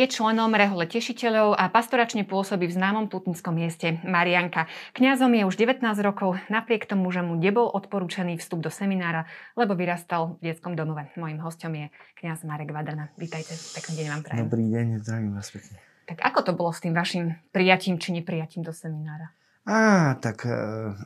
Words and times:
Je 0.00 0.08
členom 0.08 0.48
Rehole 0.56 0.88
tešiteľov 0.88 1.60
a 1.60 1.68
pastoračne 1.68 2.24
pôsobí 2.24 2.64
v 2.64 2.72
známom 2.72 3.12
putnickom 3.12 3.52
mieste 3.52 4.00
Marianka. 4.00 4.64
Kňazom 4.96 5.28
je 5.36 5.44
už 5.44 5.60
19 5.60 5.84
rokov, 6.00 6.40
napriek 6.48 6.88
tomu, 6.88 7.12
že 7.12 7.20
mu 7.20 7.36
nebol 7.36 7.68
odporúčaný 7.68 8.40
vstup 8.40 8.64
do 8.64 8.72
seminára, 8.72 9.28
lebo 9.60 9.76
vyrastal 9.76 10.40
v 10.40 10.48
detskom 10.48 10.72
domove. 10.72 11.12
Mojím 11.20 11.44
hostom 11.44 11.76
je 11.76 11.92
kňaz 12.16 12.48
Marek 12.48 12.72
Vadrna. 12.72 13.12
Vítajte, 13.20 13.52
pekný 13.76 14.00
deň 14.00 14.06
vám 14.08 14.22
prajem. 14.24 14.40
Dobrý 14.48 14.64
deň, 14.72 14.86
zdravím 15.04 15.36
vás 15.36 15.52
pekne. 15.52 15.76
Tak 16.08 16.18
ako 16.32 16.40
to 16.48 16.52
bolo 16.56 16.72
s 16.72 16.80
tým 16.80 16.96
vašim 16.96 17.36
prijatím 17.52 18.00
či 18.00 18.16
neprijatím 18.16 18.64
do 18.64 18.72
seminára? 18.72 19.36
Á, 19.68 20.16
tak 20.16 20.48
uh, 20.48 20.96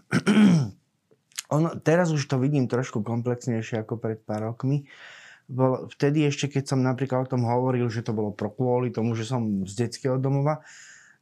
on, 1.59 1.83
teraz 1.83 2.15
už 2.15 2.23
to 2.31 2.39
vidím 2.39 2.71
trošku 2.71 3.03
komplexnejšie 3.03 3.83
ako 3.83 3.99
pred 3.99 4.23
pár 4.23 4.55
rokmi. 4.55 4.87
Uh, 4.87 5.24
bol, 5.45 5.93
vtedy 5.93 6.25
ešte, 6.25 6.49
keď 6.49 6.65
som 6.73 6.81
napríklad 6.81 7.29
o 7.29 7.33
tom 7.37 7.45
hovoril, 7.45 7.93
že 7.93 8.01
to 8.01 8.17
bolo 8.17 8.33
pro 8.33 8.49
kvôli 8.49 8.89
tomu, 8.89 9.13
že 9.13 9.29
som 9.29 9.69
z 9.69 9.87
detského 9.87 10.17
domova, 10.17 10.65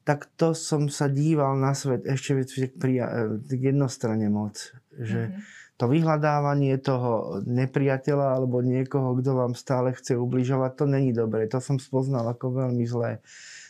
tak 0.02 0.26
to 0.34 0.50
som 0.54 0.90
sa 0.90 1.06
díval 1.06 1.54
na 1.58 1.74
svet 1.78 2.02
ešte 2.06 2.34
pri, 2.74 2.94
k 3.38 3.60
jednostranne 3.70 4.26
moc. 4.30 4.74
Že 4.94 5.30
mm-hmm. 5.30 5.42
to 5.78 5.84
vyhľadávanie 5.86 6.74
toho 6.82 7.42
nepriateľa 7.46 8.38
alebo 8.38 8.66
niekoho, 8.66 9.14
kto 9.18 9.30
vám 9.38 9.54
stále 9.54 9.94
chce 9.94 10.18
ubližovať, 10.18 10.70
to 10.74 10.84
není 10.90 11.14
dobré. 11.14 11.46
To 11.50 11.62
som 11.62 11.78
spoznal 11.78 12.26
ako 12.34 12.66
veľmi 12.66 12.82
zlé. 12.82 13.22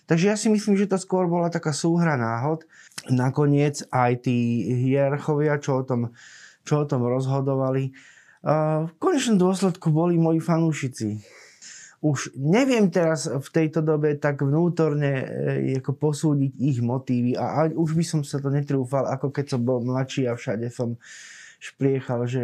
Takže 0.08 0.24
ja 0.32 0.36
si 0.36 0.48
myslím, 0.50 0.74
že 0.74 0.90
to 0.90 0.98
skôr 0.98 1.28
bola 1.28 1.52
taká 1.52 1.70
súhra 1.70 2.16
náhod. 2.16 2.64
Nakoniec 3.12 3.86
aj 3.92 4.26
tí 4.26 4.66
hierarchovia, 4.88 5.60
čo 5.62 5.80
o 5.80 5.86
tom, 5.86 6.16
čo 6.64 6.82
o 6.82 6.88
tom 6.88 7.06
rozhodovali, 7.06 7.94
v 8.42 8.92
konečnom 8.98 9.38
dôsledku 9.38 9.94
boli 9.94 10.18
moji 10.18 10.42
fanúšici. 10.42 11.22
Už 12.02 12.34
neviem 12.34 12.90
teraz 12.90 13.30
v 13.30 13.48
tejto 13.54 13.78
dobe 13.78 14.18
tak 14.18 14.42
vnútorne 14.42 15.22
e, 15.22 15.78
ako 15.78 15.94
posúdiť 15.94 16.50
ich 16.58 16.82
motívy 16.82 17.38
a 17.38 17.70
už 17.70 17.94
by 17.94 18.02
som 18.02 18.20
sa 18.26 18.42
to 18.42 18.50
netrúfal, 18.50 19.06
ako 19.06 19.30
keď 19.30 19.54
som 19.54 19.62
bol 19.62 19.78
mladší 19.78 20.26
a 20.26 20.34
všade 20.34 20.66
som 20.74 20.98
špliechal, 21.62 22.26
že 22.26 22.42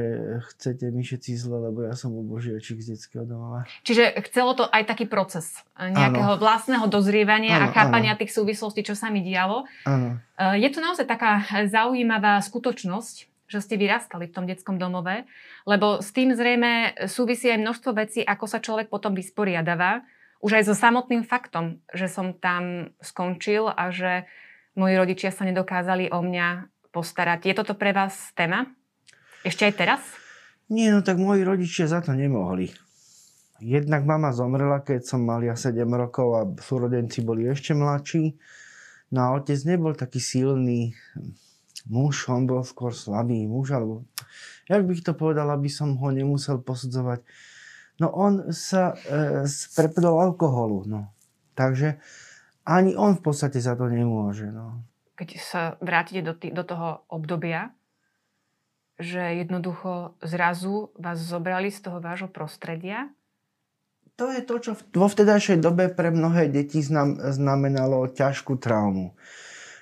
chcete 0.54 0.94
mi 0.94 1.02
všetci 1.02 1.34
zle, 1.34 1.58
lebo 1.58 1.82
ja 1.82 1.98
som 1.98 2.14
obožiočík 2.14 2.78
z 2.78 2.94
detského 2.94 3.26
domova. 3.26 3.66
Čiže 3.82 4.14
chcelo 4.30 4.54
to 4.54 4.70
aj 4.70 4.86
taký 4.86 5.10
proces 5.10 5.58
nejakého 5.74 6.38
ano. 6.38 6.42
vlastného 6.42 6.86
dozrievania 6.86 7.58
ano, 7.58 7.66
a 7.66 7.74
chápania 7.74 8.14
ano. 8.14 8.22
tých 8.22 8.30
súvislostí, 8.30 8.86
čo 8.86 8.94
sa 8.94 9.10
mi 9.10 9.26
dialo. 9.26 9.66
Ano. 9.90 10.22
E, 10.38 10.62
je 10.62 10.70
to 10.70 10.78
naozaj 10.78 11.10
taká 11.10 11.42
zaujímavá 11.66 12.38
skutočnosť, 12.46 13.27
že 13.48 13.64
ste 13.64 13.80
vyrastali 13.80 14.28
v 14.28 14.34
tom 14.36 14.44
detskom 14.44 14.76
domove, 14.76 15.24
lebo 15.64 16.04
s 16.04 16.12
tým 16.12 16.36
zrejme 16.36 16.94
súvisí 17.08 17.48
aj 17.48 17.64
množstvo 17.64 17.90
vecí, 17.96 18.20
ako 18.20 18.44
sa 18.44 18.60
človek 18.60 18.92
potom 18.92 19.16
vysporiadáva, 19.16 20.04
už 20.38 20.62
aj 20.62 20.64
so 20.70 20.74
samotným 20.76 21.26
faktom, 21.26 21.82
že 21.90 22.06
som 22.06 22.36
tam 22.36 22.94
skončil 23.02 23.66
a 23.72 23.90
že 23.90 24.28
moji 24.78 24.94
rodičia 24.94 25.34
sa 25.34 25.42
nedokázali 25.42 26.14
o 26.14 26.22
mňa 26.22 26.70
postarať. 26.94 27.50
Je 27.50 27.54
toto 27.58 27.74
pre 27.74 27.90
vás 27.90 28.30
téma? 28.38 28.70
Ešte 29.42 29.66
aj 29.66 29.74
teraz? 29.74 30.00
Nie, 30.70 30.92
no 30.94 31.02
tak 31.02 31.18
moji 31.18 31.42
rodičia 31.42 31.90
za 31.90 32.04
to 32.04 32.14
nemohli. 32.14 32.70
Jednak 33.58 34.06
mama 34.06 34.30
zomrela, 34.30 34.78
keď 34.78 35.02
som 35.02 35.26
mal 35.26 35.42
ja 35.42 35.58
7 35.58 35.82
rokov 35.90 36.28
a 36.38 36.42
súrodenci 36.62 37.26
boli 37.26 37.50
ešte 37.50 37.74
mladší. 37.74 38.38
No 39.10 39.18
a 39.24 39.28
otec 39.34 39.58
nebol 39.66 39.98
taký 39.98 40.22
silný, 40.22 40.94
muž, 41.88 42.28
on 42.28 42.44
bol 42.44 42.62
skôr 42.62 42.92
slabý 42.92 43.48
muž, 43.48 43.72
alebo 43.74 44.04
jak 44.68 44.84
bych 44.84 45.00
to 45.02 45.12
povedal, 45.16 45.48
aby 45.50 45.72
som 45.72 45.96
ho 45.96 46.08
nemusel 46.12 46.60
posudzovať. 46.60 47.24
No 47.98 48.14
on 48.14 48.54
sa 48.54 48.94
e, 48.94 49.42
prepedol 49.74 50.22
alkoholu, 50.22 50.86
no. 50.86 51.10
Takže 51.58 51.98
ani 52.62 52.94
on 52.94 53.18
v 53.18 53.22
podstate 53.24 53.58
za 53.58 53.74
to 53.74 53.90
nemôže, 53.90 54.52
no. 54.52 54.84
Keď 55.18 55.28
sa 55.42 55.74
vrátite 55.82 56.22
do, 56.22 56.36
tý, 56.36 56.54
do 56.54 56.62
toho 56.62 57.02
obdobia, 57.10 57.74
že 59.02 59.42
jednoducho 59.42 60.14
zrazu 60.22 60.94
vás 60.94 61.18
zobrali 61.18 61.74
z 61.74 61.90
toho 61.90 61.98
vášho 61.98 62.30
prostredia? 62.30 63.10
To 64.18 64.30
je 64.30 64.42
to, 64.42 64.54
čo 64.58 64.72
vo 64.94 65.06
vtedajšej 65.06 65.62
dobe 65.62 65.90
pre 65.90 66.10
mnohé 66.10 66.50
deti 66.50 66.82
znamenalo 66.82 68.10
ťažkú 68.10 68.58
traumu 68.58 69.14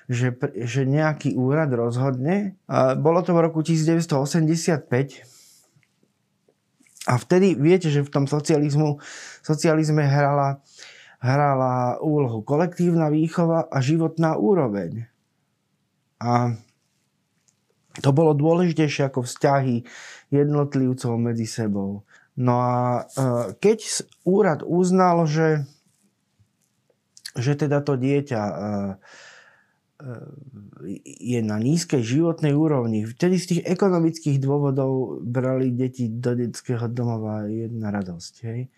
že, 0.07 0.31
že 0.63 0.87
nejaký 0.87 1.35
úrad 1.35 1.67
rozhodne. 1.75 2.55
Bolo 2.99 3.19
to 3.23 3.35
v 3.35 3.39
roku 3.43 3.59
1985. 3.59 4.87
A 7.07 7.13
vtedy 7.15 7.55
viete, 7.55 7.87
že 7.87 8.03
v 8.03 8.11
tom 8.11 8.25
socializmu, 8.27 8.99
socializme 9.39 10.03
hrala, 10.03 10.59
hrala 11.23 11.99
úlohu 12.03 12.43
kolektívna 12.43 13.07
výchova 13.07 13.67
a 13.71 13.77
životná 13.79 14.35
úroveň. 14.35 15.07
A 16.19 16.55
to 18.03 18.09
bolo 18.11 18.35
dôležitejšie 18.35 19.09
ako 19.09 19.23
vzťahy 19.25 19.87
jednotlivcov 20.29 21.15
medzi 21.17 21.47
sebou. 21.47 22.03
No 22.37 22.61
a 22.61 22.75
e, 23.01 23.01
keď 23.57 24.05
úrad 24.21 24.61
uznal, 24.61 25.25
že, 25.25 25.65
že 27.33 27.57
teda 27.57 27.81
to 27.81 27.97
dieťa 27.97 28.41
e, 28.45 28.55
je 31.03 31.39
na 31.41 31.57
nízkej 31.57 32.05
životnej 32.05 32.53
úrovni. 32.53 33.09
Vtedy 33.09 33.35
z 33.41 33.45
tých 33.49 33.61
ekonomických 33.65 34.37
dôvodov 34.37 35.21
brali 35.25 35.73
deti 35.73 36.05
do 36.05 36.37
detského 36.37 36.85
domova 36.85 37.49
jedna 37.49 37.89
radosť. 37.89 38.33
Hej. 38.45 38.69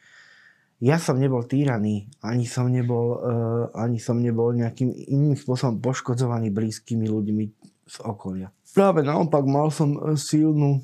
Ja 0.79 0.95
som 0.95 1.19
nebol 1.19 1.43
týraný, 1.43 2.07
ani 2.23 2.47
som 2.47 2.71
nebol, 2.71 3.19
uh, 3.19 3.67
ani 3.75 3.99
som 3.99 4.15
nebol 4.23 4.55
nejakým 4.55 4.95
iným 5.11 5.35
spôsobom 5.35 5.83
poškodzovaný 5.83 6.55
blízkymi 6.55 7.03
ľuďmi 7.03 7.43
z 7.83 7.95
okolia. 8.07 8.47
Práve 8.71 9.03
naopak 9.03 9.43
mal 9.43 9.75
som 9.75 10.15
silnú 10.15 10.79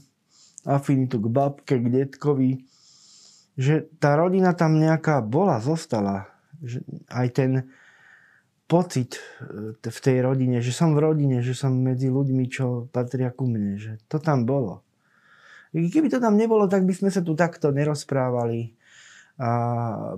afinitu 0.68 1.22
k 1.24 1.28
babke, 1.32 1.80
k 1.80 1.88
detkovi, 1.88 2.68
že 3.56 3.88
tá 4.04 4.20
rodina 4.20 4.52
tam 4.52 4.76
nejaká 4.76 5.24
bola, 5.24 5.64
zostala. 5.64 6.28
Že 6.60 6.84
aj 7.08 7.28
ten, 7.32 7.52
pocit 8.66 9.22
e, 9.42 9.78
v 9.78 10.00
tej 10.02 10.18
rodine, 10.26 10.58
že 10.62 10.74
som 10.74 10.98
v 10.98 11.06
rodine, 11.06 11.42
že 11.46 11.54
som 11.54 11.74
medzi 11.74 12.10
ľuďmi, 12.10 12.46
čo 12.50 12.90
patria 12.90 13.30
ku 13.30 13.46
mne, 13.46 13.78
že 13.78 14.02
to 14.10 14.18
tam 14.18 14.46
bolo. 14.46 14.82
Keby 15.76 16.08
to 16.08 16.24
tam 16.24 16.40
nebolo, 16.40 16.66
tak 16.72 16.88
by 16.88 16.94
sme 16.96 17.10
sa 17.12 17.22
tu 17.22 17.38
takto 17.38 17.70
nerozprávali. 17.70 18.74
A, 19.36 19.50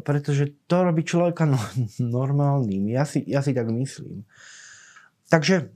pretože 0.05 0.53
to 0.69 0.85
robí 0.85 1.01
človeka 1.01 1.49
no, 1.49 1.57
normálnym. 1.99 2.87
Ja 2.87 3.03
si, 3.03 3.25
ja 3.27 3.43
si 3.43 3.51
tak 3.51 3.67
myslím. 3.73 4.23
Takže 5.27 5.67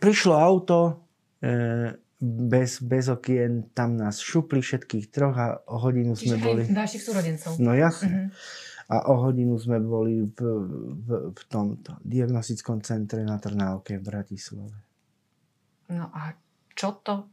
prišlo 0.00 0.32
auto, 0.32 1.04
e, 1.44 1.98
bez, 2.18 2.82
bez 2.82 3.06
okien, 3.12 3.70
tam 3.76 3.94
nás 3.94 4.18
šupli 4.18 4.58
všetkých 4.58 5.06
troch 5.12 5.36
a 5.38 5.62
o 5.70 5.78
hodinu 5.78 6.18
Čiže 6.18 6.34
sme 6.34 6.36
boli... 6.42 6.62
vašich 6.66 7.02
súrodencov. 7.04 7.60
No 7.60 7.76
jasne. 7.76 8.32
Uh-huh 8.32 8.67
a 8.88 8.96
o 9.12 9.14
hodinu 9.20 9.60
sme 9.60 9.84
boli 9.84 10.24
v, 10.24 10.40
v, 11.04 11.08
v 11.36 11.40
tomto 11.52 12.00
diagnostickom 12.00 12.80
centre 12.80 13.20
na 13.20 13.36
Trnávke 13.36 14.00
v 14.00 14.04
Bratislave. 14.04 14.76
No 15.92 16.08
a 16.08 16.32
čo 16.72 16.96
to 17.04 17.28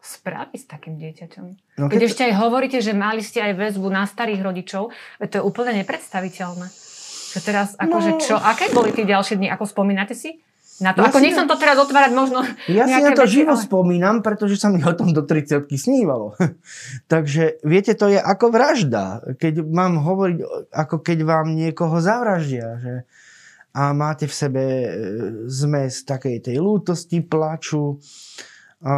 spraví 0.00 0.56
s 0.56 0.64
takým 0.64 0.96
dieťaťom? 0.96 1.46
No, 1.76 1.86
keď, 1.86 1.92
keď 1.92 2.00
ešte 2.08 2.22
aj 2.24 2.34
hovoríte, 2.40 2.78
že 2.80 2.96
mali 2.96 3.20
ste 3.20 3.44
aj 3.44 3.52
väzbu 3.54 3.88
na 3.92 4.08
starých 4.08 4.40
rodičov, 4.40 4.90
to 5.20 5.34
je 5.38 5.44
úplne 5.44 5.76
nepredstaviteľné. 5.84 6.66
Že 7.32 7.40
teraz, 7.44 7.76
akože 7.76 8.10
no... 8.16 8.20
čo, 8.20 8.34
aké 8.36 8.72
boli 8.72 8.96
tie 8.96 9.04
ďalšie 9.08 9.40
dni, 9.40 9.48
ako 9.52 9.64
spomínate 9.68 10.16
si? 10.16 10.40
Na 10.82 10.90
to, 10.90 11.06
ja 11.06 11.14
ako 11.14 11.22
nechcem 11.22 11.46
to 11.46 11.54
teraz 11.54 11.78
otvárať 11.78 12.10
možno 12.10 12.42
Ja 12.66 12.90
si 12.90 12.98
na 12.98 13.14
to 13.14 13.22
veci, 13.22 13.38
živo 13.38 13.54
ale... 13.54 13.62
spomínam, 13.62 14.18
pretože 14.18 14.58
sa 14.58 14.66
mi 14.66 14.82
o 14.82 14.92
tom 14.92 15.14
do 15.14 15.22
30 15.22 15.70
snívalo. 15.78 16.34
Takže 17.12 17.62
viete, 17.62 17.94
to 17.94 18.10
je 18.10 18.18
ako 18.18 18.50
vražda. 18.50 19.22
Keď 19.38 19.62
mám 19.62 20.02
hovoriť, 20.02 20.38
ako 20.74 20.96
keď 20.98 21.18
vám 21.22 21.54
niekoho 21.54 22.02
zavraždia. 22.02 22.82
Že? 22.82 22.94
A 23.78 23.94
máte 23.94 24.26
v 24.26 24.34
sebe 24.34 24.64
e, 24.66 24.88
zmes 25.46 26.02
takej 26.02 26.42
tej 26.50 26.58
lútosti, 26.58 27.22
plaču 27.22 28.02
a, 28.82 28.94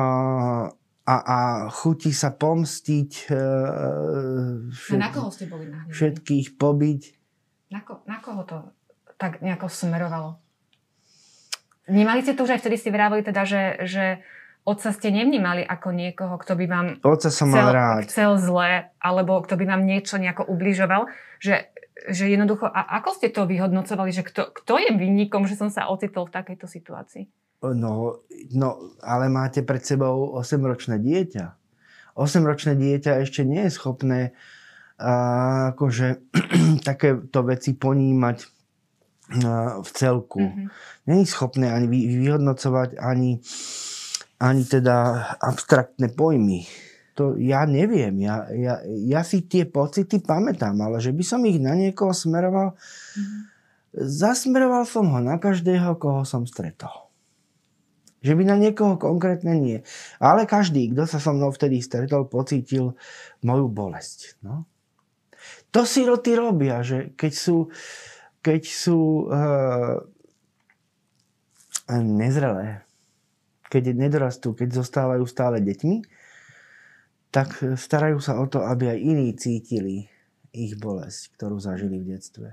a, 1.05 1.15
a 1.21 1.39
chutí 1.69 2.17
sa 2.17 2.33
pomstiť. 2.33 3.11
Všet, 4.73 4.97
a 4.97 5.03
na 5.05 5.11
koho 5.13 5.29
ste 5.29 5.47
boli 5.53 5.69
nahnevaní? 5.69 5.93
Všetkých 5.93 6.57
pobiť. 6.57 7.03
Na, 7.71 7.85
ko, 7.85 8.01
na 8.09 8.19
koho 8.25 8.43
to 8.49 8.57
tak 9.21 9.45
nejako 9.45 9.69
smerovalo? 9.69 10.44
Vnímali 11.85 12.25
ste 12.25 12.33
to 12.33 12.49
už 12.49 12.57
aj 12.57 12.61
vtedy 12.65 12.77
ste 12.81 12.91
vravili 12.95 13.21
teda, 13.21 13.45
že, 13.45 13.63
že 13.85 14.05
otca 14.65 14.89
ste 14.91 15.13
nevnímali 15.13 15.61
ako 15.61 15.93
niekoho, 15.93 16.35
kto 16.41 16.57
by 16.57 16.65
vám 16.65 16.87
otca 17.05 17.29
som 17.29 17.53
chcel, 17.53 17.61
mal 17.61 17.71
rád. 17.77 18.09
chcel 18.09 18.33
zle, 18.41 18.89
alebo 18.97 19.45
kto 19.45 19.61
by 19.61 19.65
vám 19.69 19.83
niečo 19.85 20.17
nejako 20.17 20.49
ubližoval, 20.49 21.13
že, 21.37 21.69
že 22.09 22.33
jednoducho, 22.33 22.65
a 22.65 22.97
ako 23.01 23.11
ste 23.21 23.29
to 23.29 23.45
vyhodnocovali, 23.45 24.11
že 24.11 24.25
kto, 24.25 24.57
kto 24.65 24.81
je 24.81 24.91
vinníkom, 24.97 25.45
že 25.45 25.61
som 25.61 25.69
sa 25.69 25.93
ocitol 25.93 26.25
v 26.33 26.35
takejto 26.41 26.65
situácii? 26.65 27.29
No, 27.65 28.21
no, 28.53 28.69
ale 29.01 29.33
máte 29.33 29.65
pred 29.65 29.81
sebou 29.81 30.37
8-ročné 30.37 31.01
dieťa. 31.01 31.45
8-ročné 32.13 32.77
dieťa 32.77 33.25
ešte 33.25 33.41
nie 33.45 33.65
je 33.69 33.73
schopné 33.73 34.21
a 35.01 35.13
akože 35.75 36.31
takéto 36.89 37.41
veci 37.43 37.75
ponímať 37.75 38.37
v 39.81 39.89
celku. 39.93 40.41
Mm-hmm. 40.45 40.67
Není 41.07 41.25
schopné 41.27 41.73
ani 41.73 41.87
vyhodnocovať, 41.89 43.01
ani, 43.01 43.41
ani 44.41 44.63
teda 44.69 44.97
abstraktné 45.41 46.13
pojmy. 46.13 46.69
To 47.15 47.39
ja 47.39 47.65
neviem. 47.65 48.19
Ja, 48.21 48.51
ja, 48.51 48.83
ja 48.85 49.21
si 49.23 49.47
tie 49.47 49.65
pocity 49.65 50.21
pamätám, 50.21 50.77
ale 50.83 50.99
že 50.99 51.15
by 51.15 51.25
som 51.25 51.41
ich 51.47 51.57
na 51.63 51.73
niekoho 51.79 52.13
smeroval, 52.13 52.75
mm-hmm. 52.75 53.41
zasmeroval 53.97 54.85
som 54.85 55.09
ho 55.09 55.19
na 55.23 55.41
každého, 55.41 55.97
koho 55.97 56.27
som 56.27 56.45
stretol. 56.45 57.09
Že 58.25 58.41
by 58.41 58.43
na 58.49 58.57
niekoho 58.57 58.97
konkrétne 58.97 59.53
nie. 59.57 59.79
Ale 60.17 60.49
každý, 60.49 60.93
kto 60.93 61.05
sa 61.05 61.21
so 61.21 61.37
mnou 61.37 61.53
vtedy 61.53 61.85
stretol, 61.85 62.25
pocítil 62.25 62.97
moju 63.45 63.69
bolesť. 63.69 64.41
No. 64.41 64.65
To 65.77 65.85
siroty 65.85 66.33
robia, 66.33 66.81
že 66.81 67.13
keď 67.21 67.33
sú, 67.37 67.69
keď 68.45 68.63
sú 68.69 69.33
uh, 69.33 70.05
nezrelé, 71.89 72.85
keď 73.73 73.97
nedorastú, 73.97 74.53
keď 74.53 74.85
zostávajú 74.85 75.25
stále 75.25 75.65
deťmi, 75.65 76.05
tak 77.33 77.59
starajú 77.75 78.21
sa 78.21 78.39
o 78.39 78.47
to, 78.47 78.63
aby 78.63 78.95
aj 78.95 78.99
iní 79.01 79.29
cítili 79.35 80.07
ich 80.55 80.79
bolesť, 80.79 81.35
ktorú 81.35 81.59
zažili 81.59 81.99
v 81.99 82.15
detstve. 82.15 82.49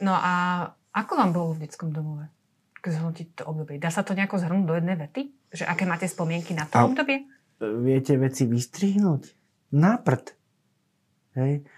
No 0.00 0.16
a 0.16 0.64
ako 0.96 1.12
vám 1.20 1.30
bolo 1.36 1.52
v 1.52 1.68
detskom 1.68 1.92
domove? 1.92 2.32
Zhodnotiť 2.80 3.36
to 3.36 3.42
obdobie. 3.44 3.76
Dá 3.76 3.92
sa 3.92 4.00
to 4.00 4.16
nejako 4.16 4.40
zhrnúť 4.40 4.64
do 4.64 4.72
jednej 4.72 4.96
vety? 4.96 5.22
Že 5.52 5.68
aké 5.68 5.84
máte 5.84 6.08
spomienky 6.08 6.56
na 6.56 6.64
to 6.64 6.80
a 6.80 6.88
obdobie? 6.88 7.28
Viete 7.60 8.16
veci 8.16 8.48
vystrihnúť? 8.48 9.36
Na 9.76 10.00
prd. 10.00 10.32
Hej? 11.36 11.68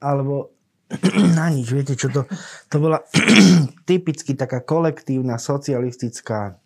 Alebo 0.00 0.56
na 1.38 1.48
nič. 1.48 1.72
Viete 1.72 1.96
čo 1.96 2.12
to? 2.12 2.28
To 2.72 2.76
bola 2.76 3.00
typicky 3.88 4.36
taká 4.36 4.60
kolektívna 4.64 5.40
socialistická 5.40 6.60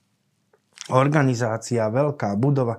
organizácia, 0.91 1.91
veľká 1.91 2.39
budova 2.39 2.79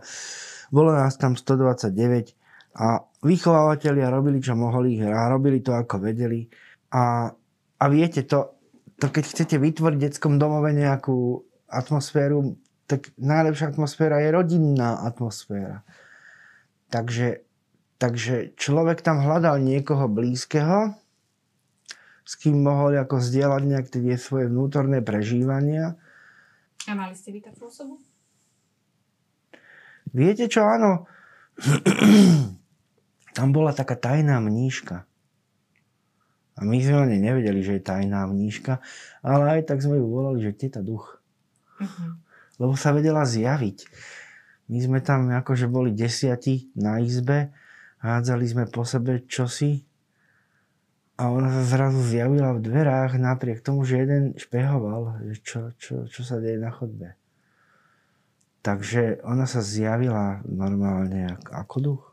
bolo 0.72 0.92
nás 0.92 1.16
tam 1.16 1.36
129 1.36 2.36
a 2.78 3.02
vychovávateľia 3.24 4.12
robili, 4.12 4.44
čo 4.44 4.54
mohli 4.54 5.00
a 5.02 5.32
robili 5.32 5.64
to, 5.64 5.74
ako 5.74 6.04
vedeli. 6.04 6.46
A, 6.94 7.32
a 7.80 7.86
viete, 7.90 8.28
to, 8.28 8.60
to 9.00 9.08
keď 9.10 9.24
chcete 9.26 9.56
vytvoriť 9.58 9.98
v 9.98 10.06
detskom 10.12 10.38
domove 10.38 10.76
nejakú 10.76 11.42
atmosféru, 11.68 12.56
tak 12.88 13.12
najlepšia 13.20 13.76
atmosféra 13.76 14.24
je 14.24 14.30
rodinná 14.32 15.04
atmosféra. 15.04 15.84
Takže, 16.88 17.44
takže 18.00 18.56
človek 18.56 19.04
tam 19.04 19.20
hľadal 19.20 19.60
niekoho 19.60 20.08
blízkeho, 20.08 20.96
s 22.28 22.36
kým 22.36 22.60
mohol 22.60 23.00
ako 23.00 23.24
zdieľať 23.24 23.64
nejak 23.64 23.88
tie 23.88 24.20
svoje 24.20 24.52
vnútorné 24.52 25.00
prežívania. 25.00 25.96
A 26.84 26.92
mali 26.92 27.16
ste 27.16 27.32
vy 27.32 27.40
takú 27.40 27.72
osobu? 27.72 28.04
Viete 30.12 30.52
čo, 30.52 30.68
áno, 30.68 31.08
tam 33.38 33.48
bola 33.56 33.72
taká 33.72 33.96
tajná 33.96 34.44
mníška. 34.44 35.08
A 36.58 36.66
my 36.66 36.76
sme 36.84 37.08
ani 37.08 37.24
nevedeli, 37.24 37.64
že 37.64 37.80
je 37.80 37.88
tajná 37.88 38.28
mníška, 38.28 38.84
ale 39.24 39.62
aj 39.62 39.72
tak 39.72 39.80
sme 39.80 39.96
ju 39.96 40.06
volali, 40.10 40.44
že 40.44 40.58
teta 40.58 40.84
duch. 40.84 41.22
Uh-huh. 41.80 42.18
Lebo 42.60 42.74
sa 42.76 42.92
vedela 42.92 43.24
zjaviť. 43.24 43.88
My 44.68 44.78
sme 44.84 45.00
tam 45.00 45.32
akože 45.32 45.72
boli 45.72 45.96
desiati 45.96 46.74
na 46.76 47.00
izbe, 47.00 47.56
hádzali 48.04 48.46
sme 48.50 48.64
po 48.68 48.84
sebe 48.84 49.24
čosi 49.24 49.87
a 51.18 51.34
ona 51.34 51.50
sa 51.50 51.64
zrazu 51.66 51.98
zjavila 52.06 52.54
v 52.54 52.62
dverách 52.62 53.18
napriek 53.18 53.66
tomu, 53.66 53.82
že 53.82 54.06
jeden 54.06 54.38
špehoval, 54.38 55.26
že 55.26 55.36
čo, 55.42 55.60
čo, 55.82 56.06
čo 56.06 56.22
sa 56.22 56.38
deje 56.38 56.62
na 56.62 56.70
chodbe. 56.70 57.18
Takže 58.62 59.26
ona 59.26 59.50
sa 59.50 59.66
zjavila 59.66 60.46
normálne 60.46 61.42
ako 61.50 61.78
duch. 61.82 62.04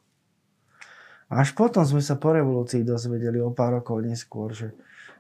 Až 1.29 1.53
potom 1.53 1.85
sme 1.85 2.01
sa 2.01 2.17
po 2.17 2.33
revolúcii 2.33 2.81
dozvedeli 2.87 3.43
o 3.45 3.53
pár 3.53 3.83
rokov 3.83 4.01
neskôr, 4.01 4.57
že, 4.57 4.73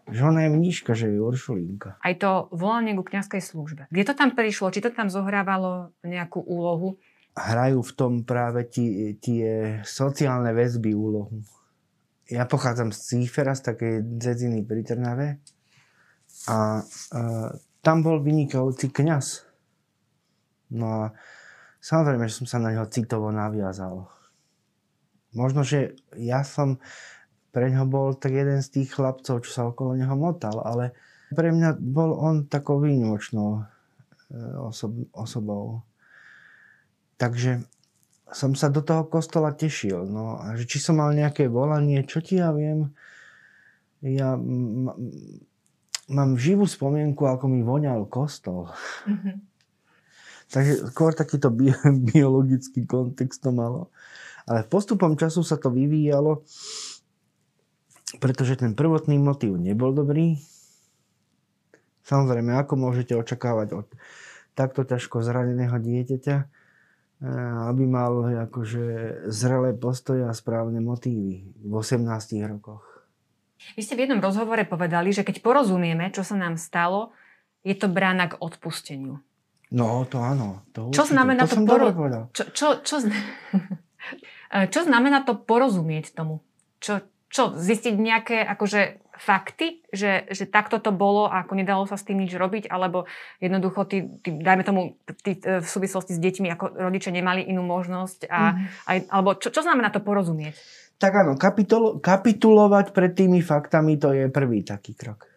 že 0.08 0.20
ona 0.24 0.48
je 0.48 0.50
mníška, 0.52 0.96
že 0.96 1.12
je 1.12 1.20
Uršulínka. 1.20 2.00
Aj 2.00 2.14
to 2.16 2.48
volanie 2.56 2.96
ku 2.96 3.04
kniazkej 3.04 3.42
službe. 3.42 3.82
Kde 3.92 4.04
to 4.06 4.14
tam 4.16 4.32
prišlo? 4.32 4.72
Či 4.72 4.84
to 4.84 4.90
tam 4.94 5.12
zohrávalo 5.12 5.92
nejakú 6.06 6.40
úlohu? 6.40 6.96
Hrajú 7.34 7.82
v 7.82 7.92
tom 7.98 8.12
práve 8.22 8.62
tie, 8.64 9.18
tie 9.18 9.82
sociálne 9.82 10.54
väzby 10.54 10.94
úlohu. 10.94 11.42
Ja 12.32 12.48
pochádzam 12.48 12.92
z 12.92 12.98
Cífera, 13.04 13.52
z 13.52 13.62
takej 13.74 13.94
dzedziny 14.20 14.64
pri 14.64 14.82
Trnave. 14.84 15.28
A, 16.48 16.80
a 17.14 17.20
tam 17.84 18.00
bol 18.00 18.20
vynikajúci 18.24 18.88
kňaz 18.90 19.54
No 20.74 20.86
a 20.90 21.02
samozrejme, 21.78 22.26
že 22.26 22.42
som 22.42 22.46
sa 22.50 22.58
na 22.58 22.74
neho 22.74 22.86
citovo 22.90 23.28
naviazal. 23.28 24.10
Možno, 25.34 25.66
že 25.66 25.98
ja 26.18 26.46
som 26.46 26.82
pre 27.54 27.70
ňo 27.70 27.86
bol 27.86 28.18
tak 28.18 28.34
jeden 28.34 28.58
z 28.58 28.68
tých 28.80 28.98
chlapcov, 28.98 29.46
čo 29.46 29.50
sa 29.50 29.62
okolo 29.70 29.94
neho 29.94 30.14
motal, 30.18 30.58
ale 30.62 30.94
pre 31.34 31.54
mňa 31.54 31.78
bol 31.78 32.14
on 32.18 32.46
takou 32.50 32.82
výnimočnou 32.82 33.50
e, 33.58 33.62
osob- 34.58 35.10
osobou. 35.14 35.86
Takže 37.18 37.62
som 38.32 38.56
sa 38.56 38.72
do 38.72 38.80
toho 38.80 39.04
kostola 39.04 39.52
tešil. 39.52 40.08
No 40.08 40.40
a 40.40 40.56
že 40.56 40.64
či 40.64 40.80
som 40.80 40.96
mal 40.96 41.12
nejaké 41.12 41.50
volanie, 41.50 42.00
čo 42.08 42.24
ti 42.24 42.40
ja 42.40 42.54
viem, 42.54 42.94
ja 44.00 44.36
m- 44.36 44.92
mám 46.08 46.36
živú 46.36 46.68
spomienku, 46.68 47.24
ako 47.24 47.48
mi 47.48 47.60
voňal 47.64 48.04
kostol. 48.08 48.72
Mm-hmm. 49.08 49.36
Takže 50.52 50.72
skôr 50.92 51.16
takýto 51.16 51.48
bi- 51.48 51.72
biologický 52.12 52.84
kontext 52.84 53.44
to 53.44 53.52
malo. 53.52 53.88
Ale 54.44 54.68
postupom 54.68 55.16
času 55.16 55.40
sa 55.40 55.56
to 55.56 55.72
vyvíjalo, 55.72 56.44
pretože 58.20 58.60
ten 58.60 58.76
prvotný 58.76 59.16
motív 59.16 59.56
nebol 59.56 59.96
dobrý. 59.96 60.36
Samozrejme, 62.04 62.52
ako 62.60 62.76
môžete 62.76 63.16
očakávať 63.16 63.68
od 63.72 63.88
takto 64.52 64.84
ťažko 64.84 65.24
zraneného 65.24 65.72
dieťaťa, 65.80 66.36
aby 67.70 67.84
mal 67.86 68.42
akože 68.48 68.84
zrelé 69.30 69.72
postoje 69.72 70.26
a 70.26 70.32
správne 70.34 70.82
motívy 70.82 71.46
v 71.62 71.72
18 71.72 72.04
rokoch. 72.50 72.84
Vy 73.78 73.80
ste 73.80 73.96
v 73.96 74.04
jednom 74.04 74.20
rozhovore 74.20 74.60
povedali, 74.68 75.14
že 75.14 75.24
keď 75.24 75.40
porozumieme, 75.40 76.12
čo 76.12 76.20
sa 76.20 76.36
nám 76.36 76.60
stalo, 76.60 77.16
je 77.64 77.72
to 77.72 77.88
brána 77.88 78.28
k 78.28 78.36
odpusteniu. 78.36 79.24
No, 79.72 80.04
to 80.04 80.20
áno. 80.20 80.60
To 80.76 80.92
čo 80.92 81.08
znamená 81.08 81.48
to, 81.48 81.56
to 81.56 81.64
poro... 81.64 81.88
čo, 82.36 82.44
čo, 82.52 82.66
čo, 82.84 82.96
čo 84.74 84.80
znamená 84.84 85.24
to 85.24 85.34
porozumieť 85.40 86.12
tomu? 86.12 86.44
Čo, 86.78 87.08
čo 87.32 87.56
zistiť 87.56 87.94
nejaké 87.96 88.38
akože 88.44 89.03
fakty, 89.18 89.86
že, 89.94 90.26
že 90.30 90.44
takto 90.50 90.82
to 90.82 90.90
bolo 90.90 91.30
a 91.30 91.46
ako 91.46 91.54
nedalo 91.54 91.84
sa 91.86 91.94
s 91.94 92.06
tým 92.06 92.18
nič 92.22 92.34
robiť, 92.34 92.66
alebo 92.66 93.06
jednoducho, 93.38 93.86
ty, 93.86 94.10
ty, 94.20 94.34
dajme 94.34 94.62
tomu, 94.66 94.80
ty, 95.22 95.38
e, 95.38 95.62
v 95.62 95.66
súvislosti 95.66 96.14
s 96.14 96.20
deťmi, 96.20 96.48
ako 96.54 96.90
rodičia 96.90 97.14
nemali 97.14 97.46
inú 97.46 97.62
možnosť, 97.62 98.26
a, 98.26 98.40
mm. 98.54 98.66
aj, 98.90 98.98
alebo 99.10 99.30
čo, 99.38 99.54
čo 99.54 99.62
znamená 99.62 99.94
to 99.94 100.02
porozumieť? 100.02 100.58
Tak 100.98 101.12
áno, 101.14 101.38
kapitulo, 101.38 101.98
kapitulovať 101.98 102.94
pred 102.94 103.14
tými 103.14 103.42
faktami, 103.42 103.98
to 103.98 104.14
je 104.14 104.30
prvý 104.30 104.62
taký 104.66 104.94
krok 104.94 105.34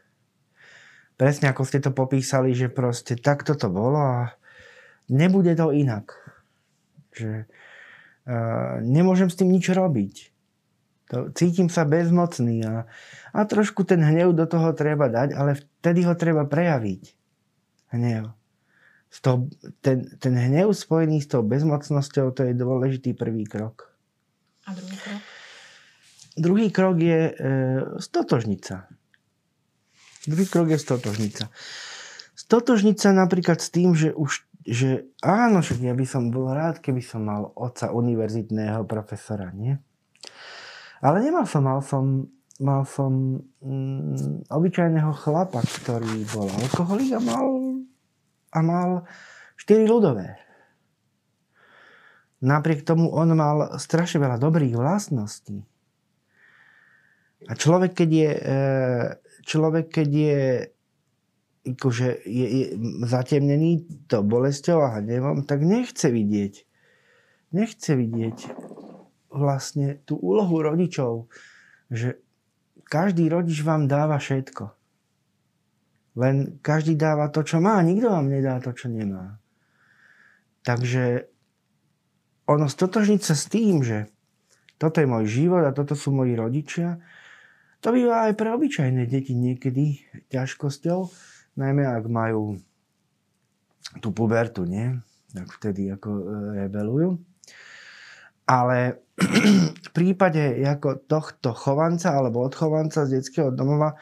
presne 1.18 1.50
ako 1.52 1.66
ste 1.66 1.82
to 1.82 1.92
popísali, 1.92 2.54
že 2.54 2.70
proste 2.70 3.18
takto 3.18 3.58
to 3.58 3.68
bolo 3.68 3.98
a 3.98 4.38
nebude 5.10 5.52
to 5.58 5.74
inak. 5.74 6.14
Že 7.18 7.50
uh, 8.30 8.80
nemôžem 8.86 9.28
s 9.34 9.36
tým 9.36 9.50
nič 9.50 9.74
robiť. 9.74 10.37
To, 11.08 11.32
cítim 11.32 11.72
sa 11.72 11.88
bezmocný 11.88 12.68
a, 12.68 12.84
a 13.32 13.40
trošku 13.48 13.88
ten 13.88 14.04
hnev 14.04 14.36
do 14.36 14.44
toho 14.44 14.76
treba 14.76 15.08
dať, 15.08 15.32
ale 15.32 15.56
vtedy 15.56 16.04
ho 16.04 16.14
treba 16.20 16.44
prejaviť. 16.44 17.16
Hnev. 17.96 18.36
Z 19.08 19.18
toho, 19.24 19.38
ten, 19.80 20.12
ten 20.20 20.36
hnev 20.36 20.76
spojený 20.76 21.24
s 21.24 21.32
tou 21.32 21.48
bezmocnosťou, 21.48 22.36
to 22.36 22.44
je 22.44 22.54
dôležitý 22.54 23.16
prvý 23.16 23.48
krok. 23.48 23.88
A 24.68 24.76
druhý 24.76 24.98
krok? 25.00 25.22
Druhý 26.38 26.68
krok 26.70 26.98
je 27.00 27.22
e, 27.32 27.34
stotožniť 28.04 28.62
sa. 28.62 28.92
Druhý 30.28 30.44
krok 30.44 30.68
je. 30.68 30.78
Stotožniť 32.36 32.98
sa 33.00 33.16
napríklad 33.16 33.64
s 33.64 33.72
tým, 33.72 33.96
že 33.96 34.12
už 34.12 34.44
že 34.68 35.08
áno, 35.24 35.64
však 35.64 35.80
ja 35.80 35.96
by 35.96 36.04
som 36.04 36.28
bol 36.28 36.52
rád, 36.52 36.84
keby 36.84 37.00
som 37.00 37.24
mal 37.24 37.56
otca 37.56 37.88
univerzitného 37.96 38.84
profesora, 38.84 39.48
nie? 39.56 39.80
Ale 41.02 41.22
nemal 41.22 41.46
som, 41.46 41.62
mal 41.62 41.80
som, 41.86 42.26
mal 42.58 42.82
som 42.90 43.42
mm, 43.62 44.50
obyčajného 44.50 45.14
chlapa, 45.14 45.62
ktorý 45.62 46.26
bol 46.34 46.50
alkoholik 46.50 47.14
a 47.14 47.22
mal, 47.22 47.46
a 48.54 48.60
mal 48.66 48.90
4 49.62 49.86
ľudové. 49.86 50.42
Napriek 52.42 52.86
tomu 52.86 53.10
on 53.14 53.34
mal 53.34 53.78
strašne 53.82 54.22
veľa 54.22 54.38
dobrých 54.38 54.78
vlastností. 54.78 55.66
A 57.50 57.54
človek, 57.54 57.94
keď 57.94 58.10
je, 58.10 58.32
e, 58.34 58.56
človek, 59.46 59.86
keď 59.94 60.10
je 60.10 60.42
akože 61.68 62.24
je, 62.24 62.48
je 62.48 62.66
zatemnený 63.04 63.84
to 64.08 64.24
bolesťou 64.24 64.80
a 64.88 65.04
hnevom, 65.04 65.44
tak 65.44 65.62
nechce 65.68 66.08
vidieť. 66.08 66.64
Nechce 67.52 67.92
vidieť 67.92 68.38
vlastne 69.38 70.02
tú 70.04 70.18
úlohu 70.18 70.60
rodičov, 70.60 71.30
že 71.94 72.20
každý 72.90 73.30
rodič 73.30 73.62
vám 73.62 73.86
dáva 73.86 74.18
všetko. 74.18 74.74
Len 76.18 76.58
každý 76.66 76.98
dáva 76.98 77.30
to, 77.30 77.46
čo 77.46 77.62
má, 77.62 77.78
nikto 77.86 78.10
vám 78.10 78.28
nedá 78.28 78.58
to, 78.58 78.74
čo 78.74 78.90
nemá. 78.90 79.38
Takže 80.66 81.30
ono 82.50 82.66
stotožniť 82.66 83.22
sa 83.22 83.36
s 83.38 83.46
tým, 83.48 83.86
že 83.86 84.10
toto 84.82 84.98
je 84.98 85.08
môj 85.10 85.26
život 85.30 85.62
a 85.62 85.76
toto 85.76 85.94
sú 85.94 86.10
moji 86.10 86.34
rodičia, 86.34 86.98
to 87.78 87.94
býva 87.94 88.26
aj 88.30 88.34
pre 88.34 88.50
obyčajné 88.50 89.06
deti 89.06 89.38
niekedy 89.38 90.02
ťažkosťou, 90.34 91.00
najmä 91.62 91.86
ak 91.86 92.06
majú 92.10 92.58
tú 94.02 94.10
pubertu, 94.10 94.66
nie? 94.66 94.98
Tak 95.32 95.48
vtedy 95.62 95.94
ako 95.94 96.10
e, 96.10 96.24
rebelujú. 96.66 97.22
Ale 98.48 99.04
v 99.86 99.90
prípade 99.92 100.64
ako 100.64 101.04
tohto 101.04 101.52
chovanca 101.52 102.16
alebo 102.16 102.42
odchovanca 102.42 103.04
z 103.04 103.20
detského 103.20 103.52
domova 103.52 104.00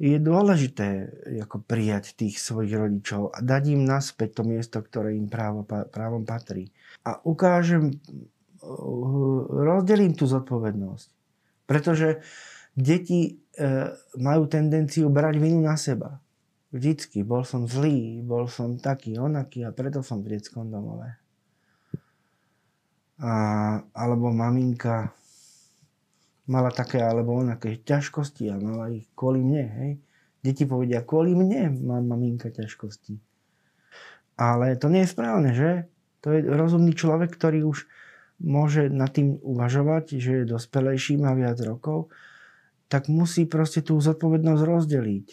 je 0.00 0.16
dôležité 0.16 1.12
ako 1.44 1.60
prijať 1.60 2.16
tých 2.16 2.40
svojich 2.40 2.72
rodičov 2.72 3.36
a 3.36 3.44
dať 3.44 3.62
im 3.76 3.84
naspäť 3.84 4.40
to 4.40 4.42
miesto, 4.48 4.80
ktoré 4.80 5.12
im 5.12 5.28
právo, 5.28 5.68
právom 5.68 6.24
patrí. 6.24 6.72
A 7.04 7.20
ukážem, 7.20 8.00
rozdelím 9.48 10.16
tú 10.16 10.24
zodpovednosť. 10.24 11.08
Pretože 11.68 12.24
deti 12.72 13.20
e, 13.28 13.32
majú 14.16 14.48
tendenciu 14.48 15.12
brať 15.12 15.36
vinu 15.36 15.68
na 15.68 15.76
seba. 15.76 16.16
Vždycky. 16.72 17.20
Bol 17.20 17.44
som 17.44 17.68
zlý, 17.68 18.24
bol 18.24 18.48
som 18.48 18.80
taký, 18.80 19.20
onaký 19.20 19.68
a 19.68 19.74
preto 19.74 20.00
som 20.00 20.24
v 20.24 20.38
detskom 20.38 20.70
domove. 20.72 21.12
A, 23.20 23.32
alebo 23.92 24.32
maminka 24.32 25.12
mala 26.50 26.74
také 26.74 26.98
alebo 26.98 27.38
onaké 27.38 27.78
ťažkosti 27.78 28.50
a 28.50 28.58
mala 28.58 28.90
ich 28.90 29.06
kvôli 29.14 29.44
mne. 29.44 29.64
Hej. 29.70 29.90
Deti 30.40 30.64
povedia, 30.64 31.04
kvôli 31.04 31.36
mne 31.36 31.76
má 31.84 32.00
maminka 32.00 32.48
ťažkosti. 32.48 33.20
Ale 34.40 34.72
to 34.80 34.88
nie 34.88 35.04
je 35.04 35.12
správne, 35.12 35.52
že? 35.52 35.86
To 36.24 36.32
je 36.32 36.44
rozumný 36.48 36.96
človek, 36.96 37.28
ktorý 37.32 37.68
už 37.68 37.84
môže 38.40 38.88
nad 38.88 39.12
tým 39.12 39.36
uvažovať, 39.44 40.16
že 40.16 40.32
je 40.42 40.50
dospelejší, 40.50 41.20
má 41.20 41.36
viac 41.36 41.60
rokov, 41.60 42.08
tak 42.88 43.12
musí 43.12 43.44
proste 43.44 43.84
tú 43.84 44.00
zodpovednosť 44.00 44.62
rozdeliť. 44.64 45.28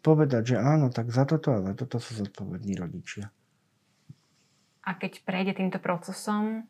Povedať, 0.00 0.42
že 0.52 0.56
áno, 0.60 0.88
tak 0.88 1.12
za 1.12 1.28
toto 1.28 1.52
a 1.52 1.60
za 1.60 1.72
toto 1.76 2.00
sú 2.00 2.16
zodpovední 2.24 2.76
rodičia. 2.76 3.28
A 4.84 4.96
keď 4.96 5.24
prejde 5.24 5.56
týmto 5.56 5.80
procesom, 5.80 6.68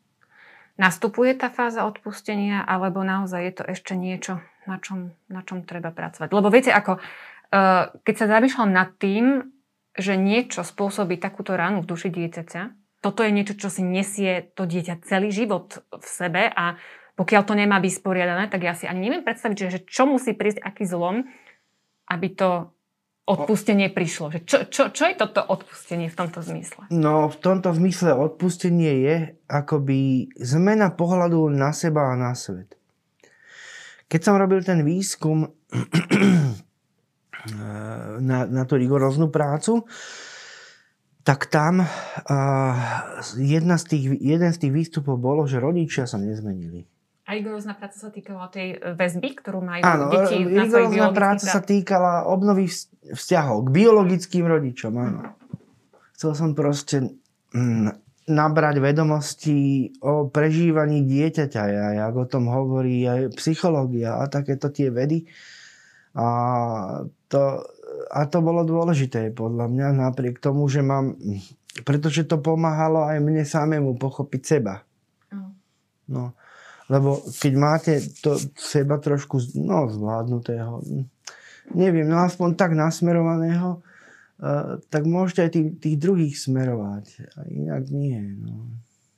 Nastupuje 0.75 1.39
tá 1.39 1.55
fáza 1.55 1.87
odpustenia, 1.87 2.67
alebo 2.67 3.07
naozaj 3.07 3.41
je 3.47 3.55
to 3.55 3.65
ešte 3.71 3.95
niečo, 3.95 4.43
na 4.67 4.83
čom, 4.83 5.15
na 5.31 5.47
čom 5.47 5.63
treba 5.63 5.95
pracovať? 5.95 6.35
Lebo 6.35 6.51
viete, 6.51 6.75
ako, 6.75 6.99
uh, 6.99 7.95
keď 8.03 8.15
sa 8.19 8.27
zamýšľam 8.27 8.75
nad 8.75 8.91
tým, 8.99 9.55
že 9.95 10.19
niečo 10.19 10.67
spôsobí 10.67 11.23
takúto 11.23 11.55
ránu 11.55 11.87
v 11.87 11.91
duši 11.95 12.11
dieťaťa, 12.11 12.63
toto 12.99 13.23
je 13.23 13.31
niečo, 13.31 13.55
čo 13.55 13.71
si 13.71 13.87
nesie 13.87 14.51
to 14.59 14.67
dieťa 14.67 15.07
celý 15.07 15.31
život 15.31 15.87
v 15.95 16.07
sebe 16.09 16.51
a 16.51 16.75
pokiaľ 17.15 17.43
to 17.47 17.55
nemá 17.55 17.79
vysporiadané, 17.79 18.51
tak 18.51 18.67
ja 18.67 18.75
si 18.75 18.91
ani 18.91 19.07
neviem 19.07 19.23
predstaviť, 19.23 19.71
že 19.71 19.81
čo 19.87 20.11
musí 20.11 20.35
prísť, 20.35 20.59
aký 20.59 20.83
zlom, 20.83 21.23
aby 22.11 22.35
to 22.35 22.75
odpustenie 23.25 23.89
prišlo? 23.89 24.37
Že 24.37 24.41
čo, 24.45 24.59
čo, 24.69 24.83
čo 24.93 25.05
je 25.09 25.15
toto 25.17 25.41
odpustenie 25.41 26.13
v 26.13 26.17
tomto 26.17 26.45
zmysle? 26.45 26.93
No, 26.93 27.33
v 27.33 27.37
tomto 27.41 27.73
zmysle 27.73 28.13
odpustenie 28.13 28.93
je 29.05 29.17
akoby 29.49 30.29
zmena 30.37 30.93
pohľadu 30.93 31.49
na 31.49 31.73
seba 31.73 32.13
a 32.13 32.21
na 32.21 32.37
svet. 32.37 32.77
Keď 34.09 34.21
som 34.21 34.37
robil 34.37 34.61
ten 34.61 34.85
výskum 34.85 35.45
na, 38.29 38.39
na 38.45 38.63
tú 38.69 38.77
rigoróznu 38.77 39.33
prácu, 39.33 39.89
tak 41.25 41.49
tam 41.49 41.81
uh, 41.81 41.89
jedna 43.41 43.81
z 43.81 43.97
tých, 43.97 44.05
jeden 44.21 44.53
z 44.53 44.61
tých 44.61 44.73
výstupov 44.77 45.17
bolo, 45.17 45.49
že 45.49 45.57
rodičia 45.57 46.05
sa 46.05 46.21
nezmenili. 46.21 46.85
A 47.25 47.33
rigorózna 47.33 47.73
práca 47.73 47.97
sa 47.97 48.13
týkala 48.13 48.53
tej 48.53 48.77
e, 48.77 48.93
väzby, 48.93 49.41
ktorú 49.41 49.65
majú 49.65 49.81
áno, 49.81 50.13
deti 50.13 50.45
na 50.45 50.69
rigorózna 50.69 51.09
práca 51.17 51.47
sa 51.49 51.65
týkala 51.65 52.29
obnovy 52.29 52.69
vzťahov 53.17 53.65
k 53.65 53.69
biologickým 53.73 54.45
rodičom. 54.45 54.93
Áno. 54.93 55.33
Chcel 56.13 56.33
som 56.37 56.53
proste 56.53 57.17
mm, 57.57 58.05
nabrať 58.29 58.77
vedomosti 58.81 59.89
o 60.05 60.29
prežívaní 60.29 61.05
dieťaťa, 61.09 61.63
a 61.65 61.89
jak 62.05 62.15
o 62.17 62.29
tom 62.29 62.49
hovorí 62.53 63.05
aj 63.09 63.37
psychológia 63.41 64.21
a 64.21 64.29
takéto 64.29 64.69
tie 64.69 64.93
vedy. 64.93 65.25
A 66.15 66.29
to, 67.33 67.41
a 68.13 68.21
to 68.29 68.39
bolo 68.45 68.69
dôležité 68.69 69.33
podľa 69.33 69.67
mňa, 69.73 69.87
napriek 69.97 70.45
tomu, 70.45 70.69
že 70.69 70.85
mám, 70.85 71.17
pretože 71.89 72.29
to 72.29 72.37
pomáhalo 72.37 73.09
aj 73.09 73.19
mne 73.19 73.45
samému 73.49 73.97
pochopiť 73.97 74.43
seba. 74.45 74.85
No. 76.05 76.37
Lebo 76.93 77.25
keď 77.41 77.53
máte 77.57 77.93
to 78.21 78.37
seba 78.61 79.01
trošku 79.01 79.41
no, 79.57 79.89
zvládnutého, 79.89 80.85
neviem, 81.73 82.05
no 82.05 82.21
aspoň 82.21 82.61
tak 82.61 82.77
nasmerovaného, 82.77 83.81
uh, 83.81 84.77
tak 84.93 85.09
môžete 85.09 85.41
aj 85.49 85.51
tých, 85.57 85.69
tých 85.81 85.97
druhých 85.97 86.37
smerovať. 86.37 87.05
A 87.37 87.39
inak 87.49 87.89
nie. 87.89 88.21
No. 88.37 88.69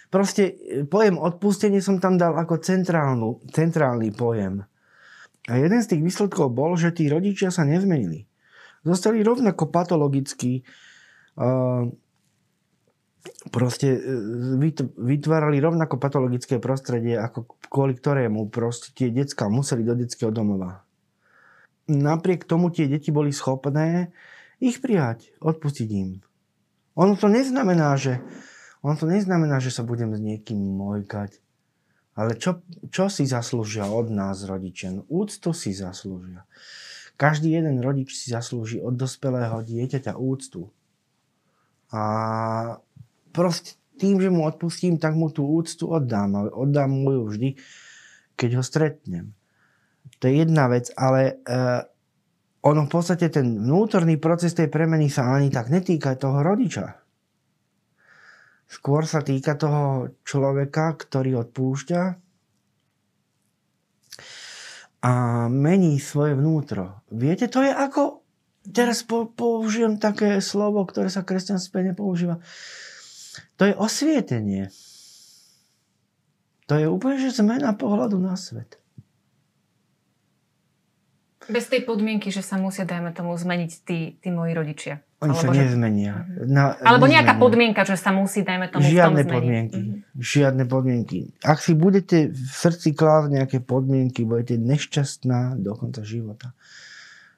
Proste 0.07 0.55
e, 0.55 0.87
pojem 0.87 1.19
odpustenie 1.19 1.83
som 1.83 1.99
tam 1.99 2.15
dal 2.15 2.39
ako 2.39 2.63
centrálnu, 2.63 3.43
centrálny 3.51 4.15
pojem. 4.15 4.63
A 5.51 5.53
jeden 5.59 5.83
z 5.83 5.91
tých 5.91 6.03
výsledkov 6.03 6.55
bol, 6.55 6.79
že 6.79 6.95
tí 6.95 7.11
rodičia 7.11 7.51
sa 7.51 7.67
nezmenili. 7.67 8.27
Zostali 8.87 9.27
rovnako 9.27 9.67
patologicky 9.75 10.63
uh, 11.39 11.91
proste 13.51 13.97
e, 13.97 14.01
vytvárali 14.97 15.63
rovnako 15.63 15.97
patologické 15.97 16.59
prostredie, 16.59 17.17
ako 17.17 17.47
kvôli 17.71 17.95
ktorému 17.97 18.49
proste 18.51 18.93
tie 18.93 19.13
decka 19.13 19.47
museli 19.47 19.87
do 19.87 19.95
detského 19.95 20.35
domova. 20.35 20.83
Napriek 21.87 22.45
tomu 22.45 22.75
tie 22.75 22.91
deti 22.91 23.15
boli 23.15 23.31
schopné 23.31 24.11
ich 24.59 24.83
prijať, 24.83 25.31
odpustiť 25.39 25.89
im. 25.93 26.19
Ono 26.97 27.15
to 27.15 27.29
neznamená, 27.29 27.95
že, 28.01 28.25
ono 28.81 28.97
to 28.97 29.05
neznamená, 29.07 29.61
že 29.61 29.71
sa 29.71 29.85
budem 29.85 30.17
s 30.17 30.21
niekým 30.21 30.57
mojkať. 30.57 31.39
Ale 32.17 32.41
čo, 32.41 32.65
čo 32.89 33.13
si 33.13 33.29
zaslúžia 33.29 33.85
od 33.93 34.09
nás 34.09 34.41
rodičia? 34.49 34.89
No, 34.89 35.05
úctu 35.13 35.53
si 35.53 35.77
zaslúžia. 35.77 36.49
Každý 37.21 37.53
jeden 37.53 37.85
rodič 37.85 38.17
si 38.17 38.33
zaslúži 38.33 38.81
od 38.81 38.97
dospelého 38.97 39.61
dieťaťa 39.61 40.17
úctu. 40.17 40.73
A 41.93 42.03
proste 43.37 43.77
tým, 44.01 44.17
že 44.17 44.33
mu 44.33 44.49
odpustím, 44.49 44.97
tak 44.97 45.13
mu 45.13 45.29
tú 45.29 45.45
úctu 45.45 45.93
oddám. 45.93 46.33
Ale 46.33 46.49
oddám 46.49 46.89
mu 46.89 47.13
ju 47.13 47.23
vždy, 47.29 47.49
keď 48.33 48.51
ho 48.57 48.63
stretnem. 48.65 49.37
To 50.17 50.33
je 50.33 50.41
jedna 50.41 50.73
vec, 50.73 50.89
ale 50.97 51.45
uh, 51.45 51.85
ono 52.65 52.89
v 52.89 52.93
podstate 52.93 53.29
ten 53.29 53.61
vnútorný 53.61 54.17
proces 54.17 54.57
tej 54.57 54.73
premeny 54.73 55.13
sa 55.13 55.37
ani 55.37 55.53
tak 55.53 55.69
netýka 55.69 56.17
toho 56.17 56.41
rodiča. 56.41 56.97
Skôr 58.67 59.05
sa 59.05 59.21
týka 59.23 59.55
toho 59.55 60.17
človeka, 60.25 60.99
ktorý 60.99 61.47
odpúšťa 61.47 62.03
a 65.07 65.13
mení 65.47 66.03
svoje 66.03 66.35
vnútro. 66.35 67.05
Viete, 67.13 67.47
to 67.47 67.61
je 67.61 67.71
ako... 67.71 68.27
Teraz 68.67 69.07
použijem 69.07 69.95
také 69.95 70.43
slovo, 70.43 70.83
ktoré 70.83 71.07
sa 71.07 71.23
kresťanstve 71.23 71.95
nepoužíva. 71.95 72.43
To 73.57 73.63
je 73.65 73.75
osvietenie. 73.75 74.69
To 76.67 76.75
je 76.75 76.87
úplne 76.91 77.23
že 77.23 77.31
zmena 77.31 77.73
pohľadu 77.79 78.19
na 78.19 78.35
svet. 78.35 78.83
Bez 81.47 81.71
tej 81.71 81.87
podmienky, 81.87 82.35
že 82.35 82.43
sa 82.43 82.59
musia, 82.59 82.83
dajme 82.83 83.15
tomu, 83.15 83.31
zmeniť 83.39 83.71
tí, 83.87 84.19
tí 84.19 84.29
moji 84.35 84.51
rodičia. 84.51 84.99
Oni 85.23 85.31
Alebo 85.31 85.47
sa 85.47 85.55
že... 85.55 85.63
nezmenia. 85.63 86.13
Mhm. 86.27 86.51
Na, 86.51 86.75
Alebo 86.75 87.07
nezmenia. 87.07 87.15
nejaká 87.23 87.35
podmienka, 87.39 87.83
že 87.87 87.97
sa 87.97 88.11
musí, 88.11 88.43
dajme 88.43 88.67
tomu, 88.69 88.83
Žiadne 88.83 89.23
v 89.23 89.25
tom 89.25 89.35
podmienky. 89.39 89.81
Mm-hmm. 89.81 90.19
Žiadne 90.19 90.65
podmienky. 90.67 91.19
Ak 91.47 91.63
si 91.63 91.73
budete 91.79 92.35
v 92.35 92.51
srdci 92.51 92.93
klásť 92.99 93.29
nejaké 93.31 93.59
podmienky, 93.63 94.27
budete 94.27 94.59
nešťastná 94.59 95.57
do 95.57 95.73
konca 95.79 96.03
života. 96.03 96.51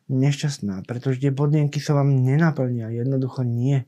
Nešťastná, 0.09 0.88
pretože 0.88 1.21
tie 1.21 1.31
podmienky 1.31 1.78
sa 1.78 1.93
vám 2.00 2.09
nenaplnia. 2.09 2.88
Jednoducho 2.88 3.45
nie. 3.45 3.85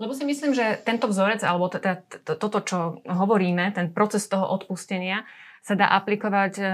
Lebo 0.00 0.16
si 0.16 0.24
myslím, 0.24 0.56
že 0.56 0.80
tento 0.80 1.12
vzorec, 1.12 1.44
alebo 1.44 1.68
toto, 2.24 2.58
čo 2.64 3.04
hovoríme, 3.04 3.68
ten 3.76 3.92
proces 3.92 4.24
toho 4.32 4.48
odpustenia, 4.48 5.28
sa 5.60 5.76
dá 5.76 5.92
aplikovať 5.92 6.52
e, 6.56 6.64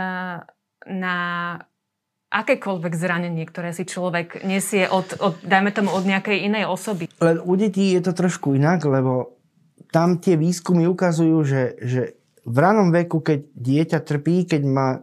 na 0.94 1.16
akékoľvek 2.30 2.94
zranenie, 2.94 3.42
ktoré 3.50 3.74
si 3.74 3.82
človek 3.82 4.46
nesie 4.46 4.86
od, 4.86 5.18
od, 5.18 5.34
dajme 5.42 5.74
tomu, 5.74 5.90
od 5.90 6.06
nejakej 6.06 6.46
inej 6.46 6.70
osoby. 6.70 7.10
Len 7.18 7.42
u 7.42 7.54
detí 7.58 7.98
je 7.98 8.02
to 8.06 8.14
trošku 8.14 8.54
inak, 8.54 8.86
lebo 8.86 9.42
tam 9.90 10.22
tie 10.22 10.38
výskumy 10.38 10.86
ukazujú, 10.86 11.38
že, 11.42 11.62
že 11.82 12.02
v 12.46 12.56
ranom 12.62 12.94
veku, 12.94 13.26
keď 13.26 13.42
dieťa 13.58 13.98
trpí, 14.06 14.46
keď 14.46 14.62
má 14.62 14.88
e, 14.94 15.00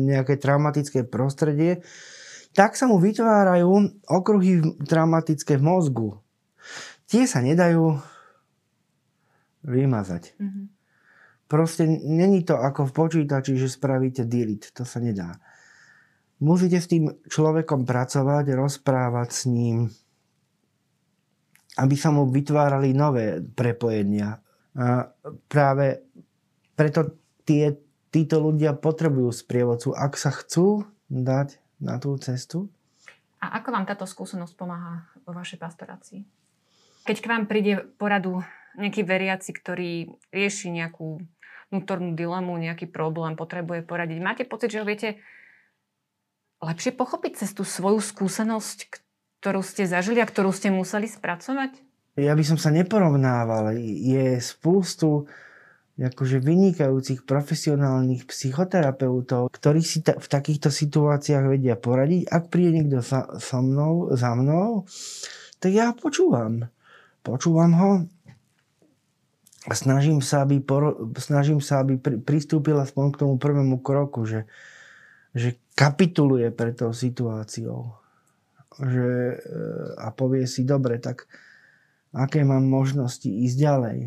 nejaké 0.00 0.40
traumatické 0.40 1.04
prostredie, 1.04 1.84
tak 2.56 2.72
sa 2.72 2.88
mu 2.88 2.96
vytvárajú 2.96 4.00
okruhy 4.08 4.80
traumatické 4.88 5.60
v 5.60 5.64
mozgu. 5.64 6.08
Tie 7.10 7.26
sa 7.26 7.42
nedajú 7.42 7.98
vymazať. 9.66 10.38
Mm-hmm. 10.38 10.66
Proste 11.50 11.82
není 11.90 12.46
to 12.46 12.54
ako 12.54 12.86
v 12.86 12.94
počítači, 12.94 13.58
že 13.58 13.66
spravíte 13.66 14.22
delete. 14.22 14.70
To 14.78 14.86
sa 14.86 15.02
nedá. 15.02 15.42
Musíte 16.38 16.78
s 16.78 16.86
tým 16.86 17.10
človekom 17.26 17.82
pracovať, 17.82 18.54
rozprávať 18.54 19.28
s 19.34 19.42
ním, 19.50 19.90
aby 21.82 21.94
sa 21.98 22.14
mu 22.14 22.30
vytvárali 22.30 22.94
nové 22.94 23.42
prepojenia. 23.42 24.38
A 24.78 25.10
práve 25.50 26.06
preto 26.78 27.18
tie, 27.42 27.74
títo 28.14 28.38
ľudia 28.38 28.78
potrebujú 28.78 29.34
sprievodcu, 29.34 29.92
ak 29.98 30.14
sa 30.14 30.30
chcú 30.30 30.86
dať 31.10 31.58
na 31.82 31.98
tú 31.98 32.14
cestu. 32.22 32.70
A 33.42 33.58
ako 33.58 33.74
vám 33.74 33.84
táto 33.90 34.06
skúsenosť 34.06 34.54
pomáha 34.54 35.10
vo 35.26 35.34
vašej 35.34 35.58
pastorácii? 35.58 36.39
Keď 37.04 37.16
k 37.20 37.30
vám 37.30 37.44
príde 37.48 37.84
poradu 37.96 38.44
nejaký 38.78 39.02
veriaci, 39.02 39.50
ktorý 39.50 40.14
rieši 40.30 40.70
nejakú 40.70 41.20
vnútornú 41.70 42.18
dilemu, 42.18 42.58
nejaký 42.58 42.90
problém, 42.90 43.38
potrebuje 43.38 43.86
poradiť. 43.86 44.18
Máte 44.18 44.44
pocit, 44.46 44.74
že 44.74 44.82
ho 44.82 44.86
viete 44.86 45.22
lepšie 46.60 46.92
pochopiť 46.92 47.46
cez 47.46 47.50
tú 47.56 47.62
svoju 47.62 48.02
skúsenosť, 48.02 49.00
ktorú 49.40 49.64
ste 49.64 49.88
zažili 49.88 50.20
a 50.20 50.28
ktorú 50.28 50.52
ste 50.52 50.68
museli 50.68 51.08
spracovať? 51.08 51.78
Ja 52.18 52.36
by 52.36 52.44
som 52.44 52.58
sa 52.60 52.74
neporovnával. 52.74 53.78
Je 53.80 54.36
spústu 54.42 55.30
akože 56.00 56.40
vynikajúcich 56.40 57.28
profesionálnych 57.28 58.24
psychoterapeutov, 58.24 59.52
ktorí 59.52 59.84
si 59.84 60.00
ta- 60.00 60.16
v 60.16 60.26
takýchto 60.26 60.72
situáciách 60.72 61.44
vedia 61.44 61.76
poradiť. 61.76 62.24
Ak 62.32 62.48
príde 62.48 62.80
niekto 62.80 63.04
sa, 63.04 63.28
so 63.36 63.60
mnou, 63.60 64.08
za 64.16 64.32
mnou, 64.32 64.88
tak 65.60 65.76
ja 65.76 65.92
počúvam. 65.92 66.72
Počúvam 67.20 67.72
ho 67.76 67.90
a 69.68 69.72
snažím 69.76 70.24
sa, 70.24 70.48
aby, 70.48 70.56
por, 70.64 71.12
snažím 71.20 71.60
sa, 71.60 71.84
aby 71.84 72.00
pri, 72.00 72.16
pristúpil 72.16 72.80
aspoň 72.80 73.12
k 73.12 73.20
tomu 73.20 73.36
prvému 73.36 73.76
kroku, 73.84 74.24
že, 74.24 74.48
že 75.36 75.60
kapituluje 75.76 76.48
pred 76.48 76.72
tou 76.72 76.96
situáciou. 76.96 77.92
Že, 78.80 79.08
e, 79.12 79.36
a 80.00 80.08
povie 80.16 80.48
si, 80.48 80.64
dobre, 80.64 80.96
tak 80.96 81.28
aké 82.16 82.40
mám 82.40 82.64
možnosti 82.64 83.28
ísť 83.28 83.56
ďalej. 83.60 83.98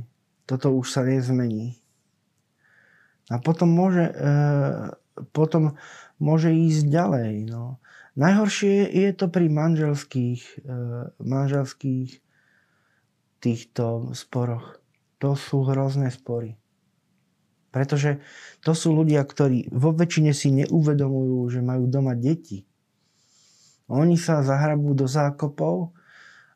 Toto 0.49 0.73
už 0.73 0.89
sa 0.89 1.05
nezmení. 1.05 1.77
A 3.29 3.37
potom 3.37 3.69
môže, 3.69 4.09
e, 4.09 4.25
potom 5.37 5.77
môže 6.17 6.49
ísť 6.49 6.89
ďalej. 6.89 7.31
No. 7.53 7.77
Najhoršie 8.17 8.89
je 8.89 9.09
to 9.13 9.29
pri 9.29 9.53
manželských, 9.53 10.65
e, 10.65 10.81
manželských 11.21 12.22
týchto 13.43 14.15
sporoch 14.15 14.79
to 15.19 15.35
sú 15.35 15.67
hrozné 15.67 16.11
spory. 16.11 16.55
Pretože 17.71 18.19
to 18.59 18.75
sú 18.75 18.91
ľudia, 18.91 19.23
ktorí 19.23 19.71
vo 19.71 19.95
väčšine 19.95 20.35
si 20.35 20.51
neuvedomujú, 20.51 21.47
že 21.47 21.59
majú 21.63 21.87
doma 21.87 22.11
deti. 22.11 22.67
Oni 23.87 24.19
sa 24.19 24.43
zahrabú 24.43 24.91
do 24.91 25.07
zákopov 25.07 25.95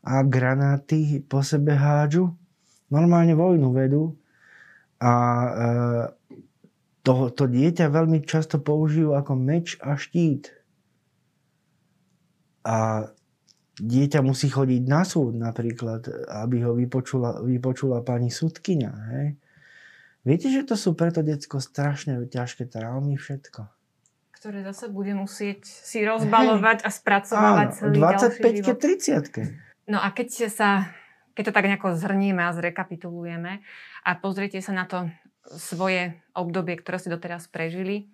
a 0.04 0.20
granáty 0.24 1.24
po 1.24 1.44
sebe 1.44 1.80
hádžu. 1.80 2.32
Normálne 2.92 3.36
vojnu 3.36 3.72
vedú. 3.72 4.20
A 5.00 5.12
e, 5.12 5.52
to, 7.08 7.32
to 7.32 7.44
dieťa 7.48 7.88
veľmi 7.88 8.24
často 8.28 8.60
použijú 8.60 9.16
ako 9.16 9.34
meč 9.36 9.80
a 9.80 9.96
štít. 9.96 10.52
A 12.68 13.08
dieťa 13.78 14.26
musí 14.26 14.50
chodiť 14.50 14.84
na 14.90 15.06
súd 15.06 15.38
napríklad, 15.38 16.10
aby 16.30 16.66
ho 16.66 16.74
vypočula, 16.74 17.42
vypočula 17.46 18.02
pani 18.02 18.34
sudkynia. 18.34 18.94
Hej? 19.14 19.28
Viete, 20.26 20.48
že 20.50 20.66
to 20.66 20.76
sú 20.76 20.98
preto 20.98 21.22
detsko 21.22 21.62
strašne 21.62 22.20
ťažké 22.28 22.68
traumy 22.68 23.16
všetko. 23.16 23.70
Ktoré 24.34 24.62
zase 24.66 24.90
bude 24.90 25.14
musieť 25.18 25.66
si 25.66 26.06
rozbalovať 26.06 26.84
hej. 26.84 26.86
a 26.86 26.90
spracovávať 26.94 27.68
Áno, 27.74 27.78
celý 27.78 27.96
25 27.98 29.88
30 29.88 29.88
No 29.88 29.98
a 30.04 30.12
keď 30.12 30.52
sa, 30.52 30.92
keď 31.32 31.44
to 31.50 31.56
tak 31.56 31.66
nejako 31.66 31.96
zhrnieme 31.96 32.44
a 32.44 32.52
zrekapitulujeme 32.52 33.64
a 34.04 34.10
pozriete 34.20 34.60
sa 34.60 34.76
na 34.76 34.84
to 34.84 35.08
svoje 35.56 36.20
obdobie, 36.36 36.76
ktoré 36.76 37.00
ste 37.00 37.14
doteraz 37.14 37.48
prežili, 37.48 38.12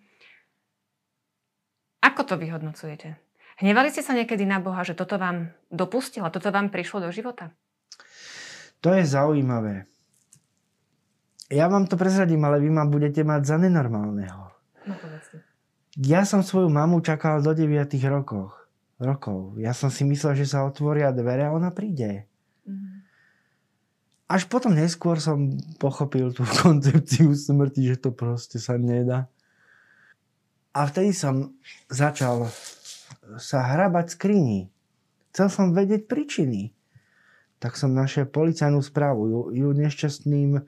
ako 2.04 2.22
to 2.30 2.36
vyhodnocujete? 2.38 3.23
Hnevali 3.62 3.94
ste 3.94 4.02
sa 4.02 4.18
niekedy 4.18 4.48
na 4.50 4.58
Boha, 4.58 4.82
že 4.82 4.98
toto 4.98 5.22
vám 5.22 5.54
dopustilo, 5.70 6.30
toto 6.34 6.50
vám 6.50 6.74
prišlo 6.74 7.06
do 7.06 7.10
života? 7.14 7.54
To 8.82 8.92
je 8.92 9.06
zaujímavé. 9.06 9.86
Ja 11.54 11.70
vám 11.70 11.86
to 11.86 11.94
prezradím, 11.96 12.42
ale 12.50 12.58
vy 12.58 12.74
ma 12.74 12.84
budete 12.90 13.22
mať 13.22 13.42
za 13.46 13.58
nenormálneho. 13.62 14.50
No 14.90 14.94
povedzte. 14.98 15.46
Ja 16.02 16.26
som 16.26 16.42
svoju 16.42 16.74
mamu 16.74 17.06
čakal 17.06 17.46
do 17.46 17.54
9 17.54 17.86
rokoch, 18.10 18.58
rokov. 18.98 19.54
Ja 19.62 19.78
som 19.78 19.94
si 19.94 20.02
myslel, 20.10 20.34
že 20.42 20.50
sa 20.50 20.66
otvoria 20.66 21.14
dvere 21.14 21.46
a 21.46 21.54
ona 21.54 21.70
príde. 21.70 22.26
Mm-hmm. 22.66 22.94
Až 24.34 24.50
potom 24.50 24.74
neskôr 24.74 25.22
som 25.22 25.54
pochopil 25.78 26.34
tú 26.34 26.42
koncepciu 26.66 27.30
smrti, 27.38 27.94
že 27.94 28.02
to 28.02 28.10
proste 28.10 28.58
sa 28.58 28.82
nedá. 28.82 29.30
A 30.74 30.90
vtedy 30.90 31.14
som 31.14 31.54
začal 31.86 32.50
sa 33.40 33.64
hrabať 33.64 34.16
skrini. 34.16 34.70
Chcel 35.34 35.48
som 35.50 35.66
vedieť 35.74 36.06
príčiny. 36.06 36.76
Tak 37.58 37.80
som 37.80 37.96
našiel 37.96 38.28
policajnú 38.28 38.84
správu. 38.84 39.22
Ju, 39.32 39.40
ju 39.56 39.68
nešťastným, 39.72 40.62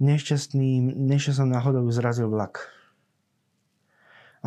nešťastným, 0.00 0.82
nešťastnou 0.96 1.48
náhodou 1.52 1.84
zrazil 1.92 2.32
vlak. 2.32 2.72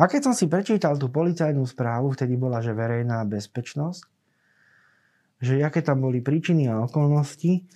A 0.00 0.08
keď 0.08 0.30
som 0.30 0.34
si 0.34 0.48
prečítal 0.48 0.96
tú 0.96 1.12
policajnú 1.12 1.62
správu, 1.68 2.16
vtedy 2.16 2.34
bola, 2.40 2.64
že 2.64 2.72
verejná 2.72 3.20
bezpečnosť, 3.28 4.02
že 5.44 5.60
aké 5.60 5.84
tam 5.84 6.04
boli 6.04 6.24
príčiny 6.24 6.68
a 6.68 6.84
okolnosti, 6.84 7.68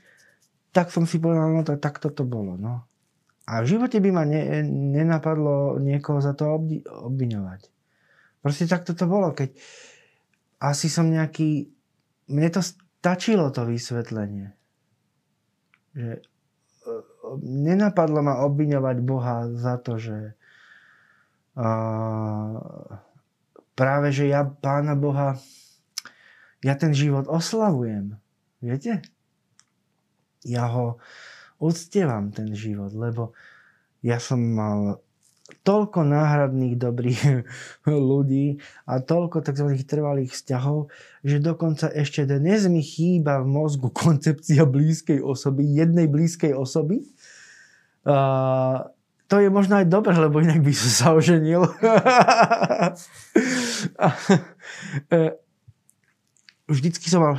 tak 0.73 0.89
som 0.89 1.05
si 1.05 1.21
povedal, 1.21 1.53
no 1.53 1.63
to, 1.63 1.77
tak 1.77 2.01
toto 2.01 2.25
bolo. 2.25 2.57
No. 2.57 2.85
A 3.45 3.61
v 3.61 3.77
živote 3.77 4.01
by 4.01 4.11
ma 4.11 4.25
ne, 4.25 4.65
nenapadlo 4.65 5.77
niekoho 5.79 6.19
za 6.25 6.33
to 6.33 6.49
obdi, 6.49 6.81
obviňovať. 6.85 7.74
Proste 8.45 8.69
takto 8.69 8.93
to 8.93 9.09
bolo, 9.09 9.33
keď 9.33 9.57
asi 10.61 10.93
som 10.93 11.09
nejaký... 11.09 11.73
Mne 12.29 12.49
to 12.53 12.61
stačilo 12.61 13.49
to 13.49 13.65
vysvetlenie. 13.65 14.53
Že 15.97 16.21
e, 16.21 16.23
nenapadlo 17.41 18.21
ma 18.21 18.45
obviňovať 18.45 18.97
Boha 19.01 19.49
za 19.49 19.81
to, 19.81 19.97
že 19.97 20.37
uh, 21.57 22.57
práve, 23.73 24.09
že 24.13 24.29
ja 24.29 24.45
Pána 24.45 24.97
Boha 24.97 25.41
ja 26.65 26.75
ten 26.81 26.97
život 26.97 27.29
oslavujem. 27.29 28.17
Viete? 28.65 29.05
Ja 30.49 30.73
ho 30.73 30.97
uctievam, 31.61 32.33
ten 32.33 32.57
život, 32.57 32.97
lebo 32.97 33.37
ja 34.01 34.17
som 34.17 34.41
mal 34.41 35.04
toľko 35.65 36.05
náhradných 36.05 36.77
dobrých 36.77 37.21
ľudí 38.13 38.61
a 38.85 39.01
toľko 39.01 39.41
tzv. 39.41 39.69
trvalých 39.83 40.37
vzťahov, 40.37 40.93
že 41.25 41.41
dokonca 41.41 41.89
ešte 41.89 42.29
dnes 42.29 42.69
mi 42.69 42.85
chýba 42.85 43.41
v 43.41 43.49
mozgu 43.49 43.89
koncepcia 44.05 44.69
blízkej 44.69 45.25
osoby, 45.25 45.65
jednej 45.65 46.07
blízkej 46.07 46.53
osoby. 46.53 47.03
A 48.05 48.93
to 49.25 49.41
je 49.41 49.49
možno 49.49 49.81
aj 49.81 49.89
dobre, 49.89 50.13
lebo 50.13 50.45
inak 50.45 50.61
by 50.61 50.73
som 50.77 50.91
sa 50.93 51.07
oženil. 51.17 51.67
E, 55.11 55.37
vždycky 56.69 57.07
som 57.13 57.21
mal, 57.21 57.37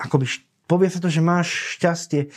akoby, 0.00 0.26
povie 0.64 0.88
sa 0.88 1.00
to, 1.00 1.12
že 1.12 1.24
máš 1.24 1.76
šťastie 1.76 2.32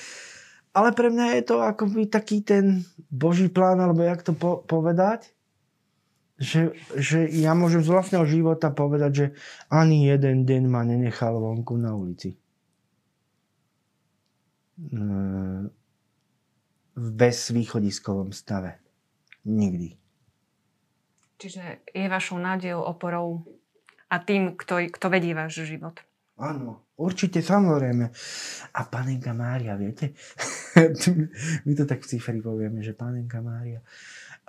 ale 0.71 0.89
pre 0.95 1.11
mňa 1.11 1.39
je 1.39 1.43
to 1.43 1.55
akoby 1.59 2.07
taký 2.07 2.43
ten 2.43 2.87
boží 3.11 3.51
plán, 3.51 3.79
alebo 3.79 4.03
jak 4.03 4.23
to 4.23 4.31
po- 4.31 4.63
povedať, 4.63 5.35
že, 6.41 6.73
že 6.97 7.29
ja 7.29 7.53
môžem 7.53 7.85
z 7.85 7.93
vlastného 7.93 8.25
života 8.25 8.73
povedať, 8.73 9.11
že 9.13 9.25
ani 9.69 10.09
jeden 10.09 10.47
deň 10.49 10.63
ma 10.65 10.81
nenechal 10.81 11.37
vonku 11.37 11.77
na 11.77 11.93
ulici. 11.93 12.33
V 16.91 17.07
bezvýchodiskovom 17.13 18.33
stave. 18.33 18.81
Nikdy. 19.45 20.01
Čiže 21.37 21.85
je 21.93 22.05
vašou 22.09 22.41
nádejou, 22.41 22.81
oporou 22.81 23.45
a 24.09 24.17
tým, 24.17 24.57
kto, 24.57 24.89
kto 24.89 25.07
vedie 25.13 25.37
váš 25.37 25.61
život. 25.61 25.97
Áno, 26.41 26.89
určite, 26.97 27.45
samozrejme. 27.45 28.09
A 28.73 28.81
panenka 28.89 29.29
Mária, 29.37 29.77
viete? 29.77 30.17
My 31.65 31.71
to 31.77 31.85
tak 31.85 32.01
v 32.01 32.09
cifri 32.09 32.41
povieme, 32.41 32.81
že 32.81 32.97
panenka 32.97 33.45
Mária. 33.45 33.85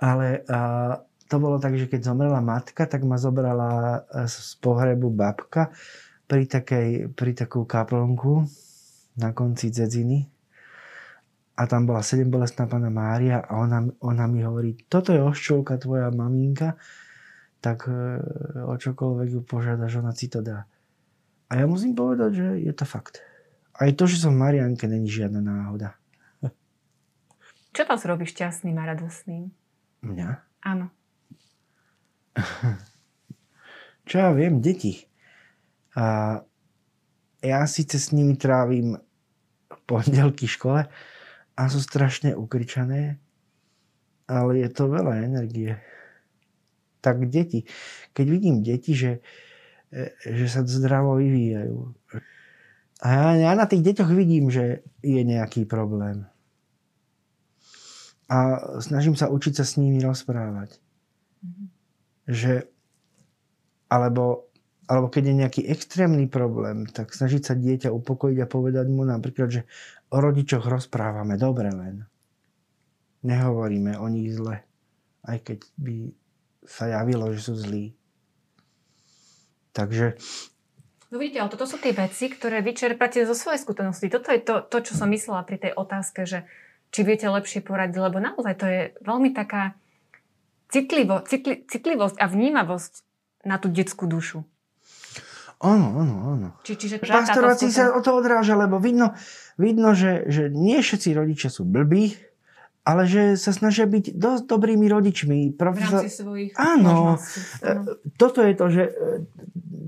Ale 0.01 0.41
a, 0.49 0.97
to 1.29 1.35
bolo 1.37 1.61
tak, 1.61 1.77
že 1.77 1.85
keď 1.85 2.09
zomrela 2.09 2.41
matka, 2.41 2.89
tak 2.89 3.05
ma 3.05 3.21
zobrala 3.21 4.03
z 4.25 4.57
pohrebu 4.57 5.13
babka 5.13 5.69
pri, 6.25 6.49
takej, 6.49 7.13
pri 7.13 7.37
takú 7.37 7.69
kaplnku 7.69 8.49
na 9.21 9.29
konci 9.29 9.69
dzedziny 9.69 10.33
a 11.53 11.69
tam 11.69 11.85
bola 11.85 12.01
sedembolestná 12.01 12.65
pána 12.65 12.89
Mária 12.89 13.45
a 13.45 13.61
ona, 13.61 13.85
ona 14.01 14.25
mi 14.25 14.41
hovorí, 14.41 14.73
toto 14.89 15.13
je 15.13 15.21
oščulka 15.21 15.77
tvoja 15.77 16.09
maminka, 16.09 16.73
tak 17.61 17.85
e, 17.85 17.93
o 18.65 18.73
čokoľvek 18.73 19.29
ju 19.29 19.41
požiadaš, 19.45 20.01
ona 20.01 20.11
si 20.17 20.33
to 20.33 20.41
dá. 20.41 20.65
A 21.49 21.59
ja 21.59 21.65
musím 21.65 21.97
povedať, 21.97 22.31
že 22.37 22.47
je 22.63 22.73
to 22.73 22.85
fakt. 22.85 23.19
Aj 23.73 23.89
to, 23.93 24.05
že 24.05 24.21
som 24.21 24.37
Marianke, 24.37 24.85
není 24.85 25.09
žiadna 25.09 25.41
náhoda. 25.41 25.97
Čo 27.73 27.89
vás 27.89 28.05
robí 28.05 28.29
šťastným 28.29 28.77
a 28.77 28.93
radosným? 28.93 29.49
Mňa? 30.05 30.29
Áno. 30.61 30.93
Čo 34.07 34.15
ja 34.21 34.29
viem, 34.29 34.61
deti. 34.61 35.09
A 35.97 36.37
ja 37.41 37.59
síce 37.65 37.97
s 37.97 38.13
nimi 38.13 38.37
trávim 38.37 39.01
pondelky 39.89 40.45
v 40.45 40.53
škole, 40.53 40.81
a 41.53 41.69
sú 41.69 41.79
strašne 41.81 42.33
ukričané, 42.33 43.21
ale 44.25 44.65
je 44.65 44.69
to 44.73 44.89
veľa 44.89 45.21
energie. 45.21 45.77
Tak 47.03 47.29
deti, 47.29 47.67
keď 48.15 48.25
vidím 48.25 48.55
deti, 48.65 48.95
že, 48.97 49.11
e, 49.19 49.21
že 50.25 50.47
sa 50.49 50.65
zdravo 50.65 51.21
vyvíjajú. 51.21 51.93
A 53.03 53.07
ja, 53.13 53.25
ja 53.35 53.51
na 53.53 53.69
tých 53.69 53.83
deťoch 53.83 54.09
vidím, 54.15 54.49
že 54.49 54.81
je 55.05 55.21
nejaký 55.21 55.69
problém. 55.69 56.25
A 58.31 58.57
snažím 58.81 59.13
sa 59.13 59.29
učiť 59.29 59.53
sa 59.61 59.65
s 59.67 59.77
nimi 59.77 60.01
rozprávať. 60.01 60.79
Mm-hmm. 61.43 61.67
Že, 62.31 62.53
alebo, 63.91 64.47
alebo 64.87 65.07
keď 65.11 65.23
je 65.29 65.39
nejaký 65.43 65.61
extrémny 65.67 66.25
problém, 66.31 66.87
tak 66.87 67.11
snažiť 67.11 67.41
sa 67.43 67.53
dieťa 67.53 67.91
upokojiť 67.91 68.37
a 68.41 68.49
povedať 68.49 68.87
mu 68.89 69.03
napríklad, 69.05 69.49
že 69.51 69.61
o 70.09 70.17
rodičoch 70.17 70.65
rozprávame 70.65 71.35
dobre 71.35 71.69
len. 71.69 72.07
Nehovoríme 73.27 73.99
o 73.99 74.07
nich 74.07 74.33
zle, 74.33 74.63
aj 75.27 75.37
keď 75.43 75.59
by 75.75 75.95
sa 76.63 76.87
javilo, 76.87 77.29
že 77.35 77.43
sú 77.43 77.53
zlí. 77.59 77.91
Takže... 79.73 80.15
No 81.13 81.21
vidíte, 81.21 81.45
ale 81.45 81.53
toto 81.53 81.69
sú 81.69 81.77
tie 81.77 81.93
veci, 81.93 82.29
ktoré 82.29 82.65
vyčerpáte 82.65 83.21
zo 83.25 83.37
svojej 83.37 83.61
skúsenosti. 83.61 84.09
Toto 84.09 84.33
je 84.33 84.41
to, 84.41 84.65
to, 84.65 84.77
čo 84.81 84.93
som 84.97 85.09
myslela 85.13 85.45
pri 85.45 85.61
tej 85.61 85.71
otázke, 85.77 86.25
že 86.25 86.49
či 86.89 87.05
viete 87.05 87.29
lepšie 87.29 87.61
poradiť, 87.61 87.97
lebo 88.01 88.17
naozaj 88.17 88.53
to 88.57 88.65
je 88.65 88.81
veľmi 89.01 89.33
taká 89.33 89.77
citlivo, 90.73 91.21
citli, 91.25 91.65
citlivosť 91.69 92.17
a 92.17 92.25
vnímavosť 92.25 92.93
na 93.45 93.61
tú 93.61 93.69
detskú 93.69 94.09
dušu. 94.09 94.41
Áno, 95.63 95.87
áno, 95.95 96.15
áno. 96.33 96.47
Či, 96.65 96.75
čiže 96.75 96.95
pastorácii 96.99 97.71
sa 97.71 97.95
o 97.95 98.01
to 98.03 98.17
odráža, 98.19 98.57
lebo 98.57 98.81
vidno, 98.81 99.15
vidno 99.55 99.95
že, 99.95 100.27
že 100.27 100.51
nie 100.51 100.81
všetci 100.81 101.13
rodičia 101.15 101.49
sú 101.53 101.63
blbí, 101.63 102.19
ale 102.83 103.07
že 103.07 103.39
sa 103.39 103.55
snažia 103.55 103.87
byť 103.87 104.19
dosť 104.19 104.43
dobrými 104.43 104.85
rodičmi. 104.91 105.55
Profesor... 105.55 106.03
V 106.03 106.07
rámci 106.07 106.11
svojich 106.11 106.51
áno, 106.59 107.15
áno. 107.15 107.21
E, 107.63 107.73
toto 108.19 108.43
je 108.43 108.53
to, 108.59 108.65
že 108.67 108.83
e, 108.91 108.93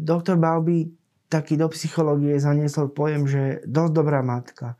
doktor 0.07 0.39
Balby 0.39 0.95
taký 1.27 1.59
do 1.59 1.67
psychológie 1.75 2.39
zaniesol 2.39 2.87
pojem, 2.87 3.27
že 3.27 3.43
dosť 3.67 3.91
dobrá 3.91 4.23
matka. 4.23 4.79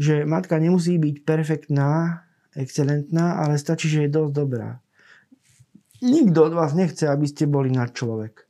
Že 0.00 0.26
matka 0.26 0.58
nemusí 0.58 0.98
byť 0.98 1.16
perfektná, 1.22 2.24
excelentná, 2.58 3.38
ale 3.38 3.62
stačí, 3.62 3.86
že 3.86 4.10
je 4.10 4.10
dosť 4.10 4.32
dobrá. 4.34 4.82
Nikto 6.02 6.50
od 6.50 6.54
vás 6.56 6.72
nechce, 6.74 7.06
aby 7.06 7.28
ste 7.28 7.46
boli 7.46 7.70
nad 7.70 7.92
človek. 7.94 8.48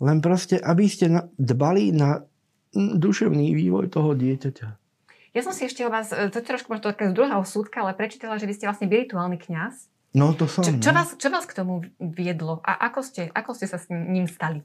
Len 0.00 0.18
proste, 0.24 0.56
aby 0.56 0.86
ste 0.86 1.10
dbali 1.36 1.92
na 1.92 2.22
duševný 2.74 3.54
vývoj 3.54 3.90
toho 3.90 4.14
dieťaťa. 4.14 4.83
Ja 5.34 5.42
som 5.42 5.50
si 5.50 5.66
ešte 5.66 5.82
o 5.82 5.90
vás, 5.90 6.14
e, 6.14 6.30
to 6.30 6.38
trošku 6.38 6.70
možno 6.70 6.94
z 6.94 7.10
druhého 7.10 7.42
súdka, 7.42 7.82
ale 7.82 7.98
prečítala, 7.98 8.38
že 8.38 8.46
vy 8.46 8.54
ste 8.54 8.70
vlastne 8.70 8.86
virtuálny 8.86 9.34
kňaz. 9.42 9.90
No 10.14 10.30
to 10.30 10.46
som. 10.46 10.62
Čo, 10.62 10.78
čo, 10.78 10.90
no. 10.94 10.96
vás, 10.96 11.08
čo 11.18 11.28
vás 11.28 11.44
k 11.44 11.58
tomu 11.58 11.82
viedlo 11.98 12.62
a 12.62 12.86
ako 12.86 13.02
ste, 13.02 13.22
ako 13.34 13.50
ste 13.58 13.66
sa 13.66 13.82
s 13.82 13.90
ním 13.90 14.30
stali? 14.30 14.62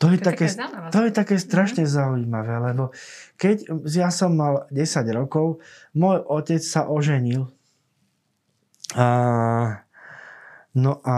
To 0.00 0.10
je, 0.10 0.18
to, 0.18 0.34
také, 0.34 0.50
to 0.90 1.00
je 1.06 1.12
také 1.14 1.36
strašne 1.38 1.86
mm. 1.86 1.92
zaujímavé, 1.94 2.54
lebo 2.58 2.90
keď 3.38 3.70
ja 3.86 4.10
som 4.10 4.34
mal 4.34 4.66
10 4.74 4.82
rokov, 5.14 5.62
môj 5.94 6.26
otec 6.26 6.58
sa 6.58 6.90
oženil. 6.90 7.46
A, 8.98 9.06
no 10.74 10.92
a, 11.06 11.16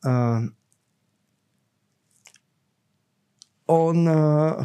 a 0.00 0.12
on 3.64 3.98
eh, 4.04 4.16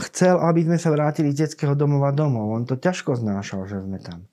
chcel, 0.10 0.40
aby 0.40 0.68
sme 0.68 0.78
sa 0.78 0.92
vrátili 0.92 1.32
z 1.32 1.48
detského 1.48 1.74
domova 1.76 2.12
domov. 2.12 2.52
On 2.52 2.64
to 2.68 2.76
ťažko 2.76 3.16
znášal, 3.16 3.68
že 3.68 3.80
sme 3.80 4.00
tam. 4.00 4.28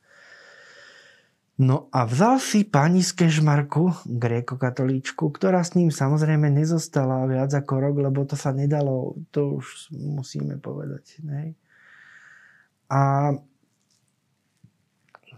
No 1.57 1.89
a 1.89 2.05
vzal 2.05 2.37
si 2.37 2.69
pani 2.69 3.01
z 3.01 3.17
Kežmarku, 3.17 4.05
gréko-katolíčku, 4.05 5.33
ktorá 5.33 5.65
s 5.65 5.73
ním 5.73 5.89
samozrejme 5.89 6.53
nezostala 6.53 7.25
viac 7.25 7.49
ako 7.49 7.81
rok, 7.81 7.97
lebo 7.97 8.29
to 8.29 8.37
sa 8.37 8.53
nedalo, 8.53 9.17
to 9.33 9.57
už 9.57 9.89
musíme 9.97 10.61
povedať. 10.61 11.25
Ne? 11.25 11.57
A 12.93 13.33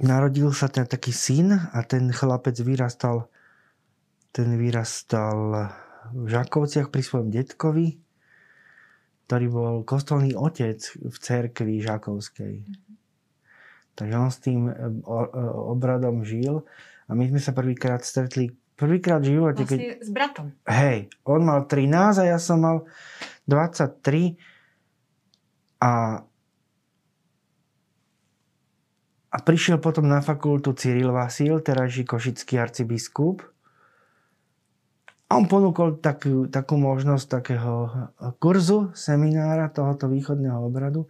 narodil 0.03 0.51
sa 0.51 0.67
ten 0.67 0.91
taký 0.91 1.14
syn 1.14 1.55
a 1.55 1.87
ten 1.87 2.11
chlapec 2.11 2.59
vyrastal 2.67 3.31
ten 4.33 4.55
vyrastal 4.55 5.71
v 6.12 6.27
Žakovciach 6.31 6.95
pri 6.95 7.03
svojom 7.03 7.29
detkovi 7.33 8.08
ktorý 9.29 9.47
bol 9.53 9.75
kostolný 9.85 10.33
otec 10.33 10.81
v 10.81 11.12
cerkvi 11.12 11.85
Žakovskej. 11.85 12.64
Takže 13.93 14.14
on 14.17 14.33
s 14.33 14.41
tým 14.41 14.73
e, 14.73 14.73
e, 14.73 15.25
obradom 15.69 16.25
žil 16.25 16.64
a 17.05 17.12
my 17.12 17.29
sme 17.29 17.37
sa 17.37 17.53
prvýkrát 17.53 18.01
stretli 18.01 18.57
prvýkrát 18.73 19.21
v 19.21 19.37
živote. 19.37 19.69
Vlastne 19.69 19.77
keď... 19.77 20.01
s 20.01 20.11
bratom. 20.14 20.47
Hej, 20.64 21.12
on 21.29 21.45
mal 21.45 21.69
13 21.69 22.23
a 22.23 22.25
ja 22.25 22.38
som 22.41 22.64
mal 22.64 22.88
23 23.45 24.41
a 25.85 26.25
a 29.29 29.45
prišiel 29.45 29.77
potom 29.77 30.09
na 30.09 30.25
fakultu 30.25 30.73
Cyril 30.73 31.12
Vasil, 31.12 31.61
terajší 31.61 32.09
košický 32.09 32.57
arcibiskup 32.57 33.45
a 35.29 35.37
on 35.37 35.45
ponúkol 35.45 36.01
takú, 36.01 36.49
takú 36.49 36.81
možnosť 36.81 37.25
takého 37.29 37.93
kurzu, 38.41 38.97
seminára 38.97 39.69
tohoto 39.69 40.09
východného 40.09 40.57
obradu. 40.57 41.05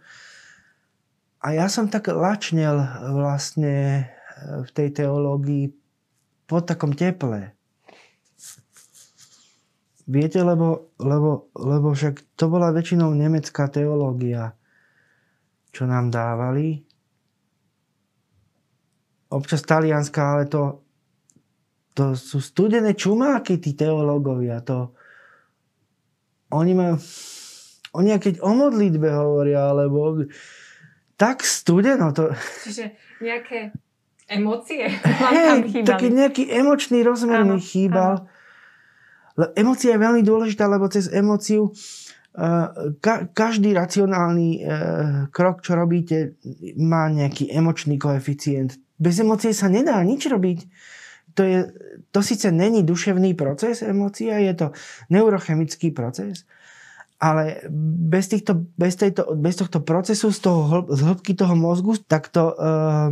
A 1.39 1.55
ja 1.55 1.71
som 1.71 1.87
tak 1.87 2.11
lačnel 2.11 2.83
vlastne 3.15 3.75
e, 3.79 4.03
v 4.67 4.69
tej 4.75 4.91
teológii 4.91 5.71
po 6.43 6.59
takom 6.59 6.91
teple. 6.91 7.55
Viete, 10.03 10.43
lebo, 10.43 10.91
lebo, 10.99 11.47
lebo 11.55 11.95
však 11.95 12.35
to 12.35 12.51
bola 12.51 12.75
väčšinou 12.75 13.15
nemecká 13.15 13.71
teológia, 13.71 14.51
čo 15.71 15.87
nám 15.87 16.11
dávali. 16.11 16.83
Občas 19.31 19.63
talianská, 19.63 20.35
ale 20.35 20.43
to 20.51 20.83
to 21.99 22.15
sú 22.15 22.39
studené 22.39 22.95
čumáky, 22.95 23.59
tí 23.59 23.75
teológovia. 23.75 24.63
To, 24.63 24.95
oni 26.55 26.71
majú, 26.71 26.95
oni 27.99 28.15
keď 28.15 28.39
o 28.39 28.55
modlitbe 28.55 29.11
hovoria, 29.11 29.67
alebo 29.67 30.23
tak 31.19 31.43
studeno 31.43 32.15
to... 32.15 32.31
Čiže 32.63 32.95
nejaké 33.19 33.75
emócie 34.31 34.87
hey, 35.35 35.83
Taký 35.83 36.07
nejaký 36.15 36.47
emočný 36.47 37.03
rozmer 37.03 37.43
mi 37.43 37.59
chýbal. 37.59 38.23
Áno. 39.35 39.51
Emócia 39.59 39.95
je 39.95 39.99
veľmi 39.99 40.23
dôležitá, 40.23 40.71
lebo 40.71 40.87
cez 40.87 41.11
emóciu 41.11 41.75
uh, 41.75 42.95
ka, 43.03 43.27
každý 43.35 43.75
racionálny 43.75 44.49
uh, 44.59 44.63
krok, 45.35 45.67
čo 45.67 45.75
robíte, 45.75 46.39
má 46.79 47.11
nejaký 47.11 47.51
emočný 47.51 47.99
koeficient. 47.99 48.79
Bez 48.95 49.19
emócie 49.19 49.51
sa 49.51 49.67
nedá 49.67 49.99
nič 50.03 50.27
robiť 50.27 50.59
to, 51.33 51.43
je, 51.43 51.59
to 52.11 52.19
síce 52.23 52.51
není 52.51 52.83
duševný 52.83 53.33
proces, 53.33 53.81
emócia, 53.81 54.37
je 54.37 54.53
to 54.53 54.67
neurochemický 55.09 55.91
proces, 55.91 56.45
ale 57.19 57.67
bez, 58.09 58.27
týchto, 58.27 58.63
bez, 58.77 58.95
tejto, 58.95 59.35
bez 59.35 59.55
tohto 59.55 59.83
procesu 59.83 60.31
z, 60.31 60.39
toho, 60.39 60.87
z 60.87 60.99
hĺbky 61.03 61.35
toho 61.35 61.55
mozgu, 61.55 61.99
tak 62.07 62.31
to, 62.31 62.55
uh, 62.55 63.11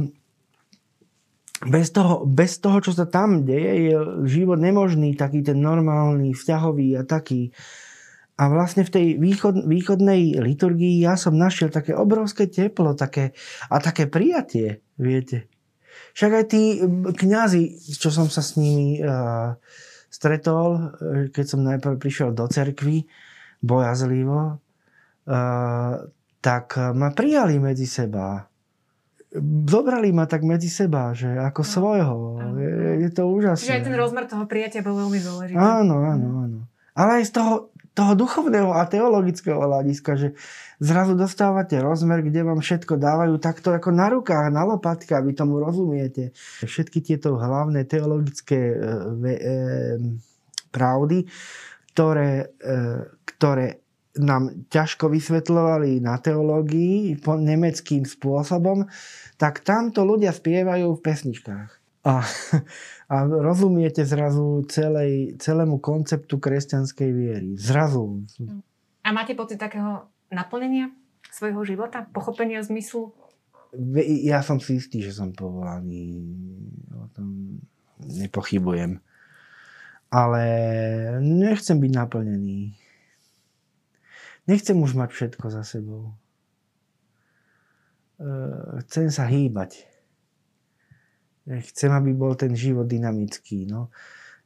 bez 1.66 1.90
toho, 1.90 2.24
bez 2.24 2.62
toho, 2.62 2.78
čo 2.80 2.94
sa 2.94 3.10
tam 3.10 3.44
deje, 3.44 3.92
je 3.92 3.96
život 4.30 4.62
nemožný, 4.62 5.18
taký 5.18 5.42
ten 5.42 5.58
normálny, 5.58 6.32
vzťahový 6.32 7.02
a 7.02 7.04
taký. 7.04 7.50
A 8.38 8.54
vlastne 8.54 8.86
v 8.86 8.94
tej 8.94 9.06
východ, 9.18 9.66
východnej 9.66 10.38
liturgii 10.38 11.02
ja 11.02 11.18
som 11.18 11.34
našiel 11.34 11.74
také 11.74 11.98
obrovské 11.98 12.46
teplo 12.46 12.94
také, 12.94 13.34
a 13.74 13.82
také 13.82 14.06
prijatie, 14.06 14.86
viete. 15.02 15.50
Však 16.18 16.32
aj 16.34 16.46
tí 16.50 16.82
kňazi, 17.14 17.64
čo 17.98 18.10
som 18.10 18.28
sa 18.28 18.42
s 18.42 18.58
nimi 18.58 18.98
uh, 19.00 19.54
stretol, 20.10 20.68
e, 20.76 20.80
keď 21.30 21.46
som 21.46 21.62
najprv 21.62 22.02
prišiel 22.02 22.30
do 22.34 22.50
cerkvy, 22.50 23.06
bojazlivo, 23.62 24.58
uh, 24.58 25.94
tak 26.42 26.78
ma 26.78 27.10
prijali 27.14 27.62
medzi 27.62 27.86
seba 27.86 28.48
zobrali 29.68 30.10
ma 30.16 30.26
tak 30.26 30.42
medzi 30.44 30.72
seba, 30.72 31.12
že 31.12 31.28
ako 31.28 31.62
no. 31.62 31.68
svojho. 31.68 32.18
Je, 32.58 32.72
je 33.08 33.10
to 33.12 33.24
úžasné. 33.28 33.66
Čiže 33.68 33.78
aj 33.84 33.86
ten 33.86 33.98
rozmer 33.98 34.24
toho 34.26 34.46
prijatia 34.48 34.82
bol 34.82 34.96
veľmi 34.96 35.20
dôležitý. 35.20 35.58
Áno, 35.60 36.02
áno, 36.04 36.28
áno. 36.48 36.60
Ale 36.98 37.22
aj 37.22 37.26
z 37.30 37.32
toho, 37.36 37.54
toho 37.98 38.14
duchovného 38.14 38.78
a 38.78 38.86
teologického 38.86 39.58
hľadiska, 39.58 40.12
že 40.22 40.38
zrazu 40.78 41.18
dostávate 41.18 41.82
rozmer, 41.82 42.22
kde 42.22 42.46
vám 42.46 42.62
všetko 42.62 42.94
dávajú 42.94 43.42
takto 43.42 43.74
ako 43.74 43.90
na 43.90 44.14
rukách, 44.14 44.54
na 44.54 44.62
lopatke, 44.70 45.18
vy 45.18 45.34
tomu 45.34 45.58
rozumiete. 45.58 46.30
Všetky 46.62 47.02
tieto 47.02 47.42
hlavné 47.42 47.90
teologické 47.90 48.60
e, 48.70 48.78
e, 48.78 49.38
pravdy, 50.70 51.26
ktoré, 51.98 52.54
e, 52.62 52.78
ktoré 53.34 53.82
nám 54.22 54.70
ťažko 54.70 55.10
vysvetľovali 55.10 55.98
na 55.98 56.22
teológii 56.22 57.18
po 57.18 57.34
nemeckým 57.34 58.06
spôsobom, 58.06 58.86
tak 59.42 59.66
tamto 59.66 60.06
ľudia 60.06 60.34
spievajú 60.34 60.94
v 60.94 61.02
pesničkách. 61.02 61.77
A, 62.08 62.24
a 63.12 63.16
rozumiete 63.28 64.08
zrazu 64.08 64.64
celej, 64.72 65.36
celému 65.44 65.84
konceptu 65.84 66.40
kresťanskej 66.40 67.10
viery. 67.12 67.50
Zrazu. 67.60 68.24
A 69.04 69.12
máte 69.12 69.36
pocit 69.36 69.60
takého 69.60 70.08
naplnenia 70.32 70.88
svojho 71.28 71.68
života? 71.68 72.08
Pochopenia 72.16 72.64
zmyslu? 72.64 73.12
Ja 74.24 74.40
som 74.40 74.64
si 74.64 74.80
istý, 74.80 75.04
že 75.04 75.12
som 75.12 75.36
povolaný. 75.36 76.24
O 76.96 77.12
tom 77.12 77.60
nepochybujem. 78.00 79.04
Ale 80.08 80.44
nechcem 81.20 81.76
byť 81.84 81.92
naplnený 81.92 82.80
Nechcem 84.48 84.80
už 84.80 84.96
mať 84.96 85.12
všetko 85.12 85.52
za 85.52 85.68
sebou. 85.68 86.16
Eh, 88.18 88.80
chcem 88.88 89.12
sa 89.12 89.28
hýbať. 89.28 89.84
Chcem, 91.48 91.92
aby 91.96 92.12
bol 92.12 92.36
ten 92.36 92.52
život 92.52 92.86
dynamický. 92.86 93.64
No. 93.68 93.90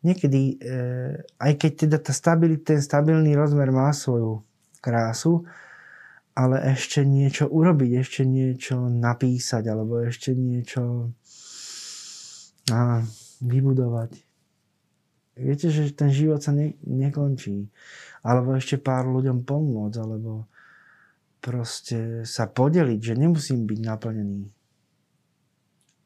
Niekedy, 0.06 0.42
eh, 0.62 1.14
aj 1.42 1.54
keď 1.58 1.72
teda 1.88 1.98
tá 1.98 2.14
stabilit, 2.14 2.66
ten 2.66 2.82
stabilný 2.82 3.34
rozmer 3.34 3.70
má 3.74 3.90
svoju 3.94 4.42
krásu, 4.82 5.46
ale 6.38 6.62
ešte 6.74 7.04
niečo 7.04 7.50
urobiť, 7.50 7.92
ešte 8.02 8.22
niečo 8.24 8.88
napísať, 8.88 9.68
alebo 9.68 10.00
ešte 10.00 10.32
niečo 10.32 11.12
á, 12.72 13.04
vybudovať. 13.44 14.12
Viete, 15.42 15.68
že 15.74 15.92
ten 15.92 16.10
život 16.14 16.40
sa 16.40 16.56
ne, 16.56 16.78
nekončí 16.86 17.68
alebo 18.22 18.54
ešte 18.54 18.78
pár 18.78 19.10
ľuďom 19.10 19.44
pomôcť, 19.46 19.98
alebo 19.98 20.46
proste 21.42 22.22
sa 22.22 22.46
podeliť, 22.46 23.00
že 23.02 23.14
nemusím 23.18 23.66
byť 23.66 23.80
naplnený. 23.82 24.42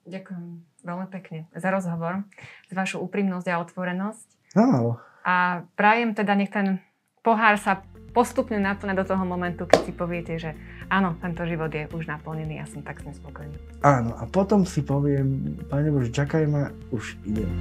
Ďakujem 0.08 0.75
veľmi 0.86 1.10
pekne 1.10 1.50
za 1.58 1.74
rozhovor, 1.74 2.24
za 2.70 2.74
vašu 2.78 3.02
úprimnosť 3.02 3.48
a 3.50 3.60
otvorenosť. 3.60 4.28
Áno. 4.56 5.02
A 5.26 5.66
prajem 5.74 6.14
teda, 6.14 6.38
nech 6.38 6.54
ten 6.54 6.80
pohár 7.26 7.58
sa 7.58 7.82
postupne 8.16 8.56
naplne 8.62 8.96
do 8.96 9.04
toho 9.04 9.28
momentu, 9.28 9.68
keď 9.68 9.82
si 9.84 9.92
poviete, 9.92 10.40
že 10.40 10.56
áno, 10.88 11.20
tento 11.20 11.44
život 11.44 11.68
je 11.68 11.90
už 11.92 12.08
naplnený 12.08 12.64
a 12.64 12.70
som 12.70 12.80
tak 12.80 13.04
s 13.04 13.10
ním 13.10 13.16
spokojný. 13.18 13.58
Áno, 13.84 14.16
a 14.16 14.24
potom 14.24 14.64
si 14.64 14.80
poviem, 14.86 15.60
Pane 15.68 15.92
Bože, 15.92 16.16
čakaj 16.16 16.48
ma, 16.48 16.72
už 16.96 17.20
idem. 17.28 17.52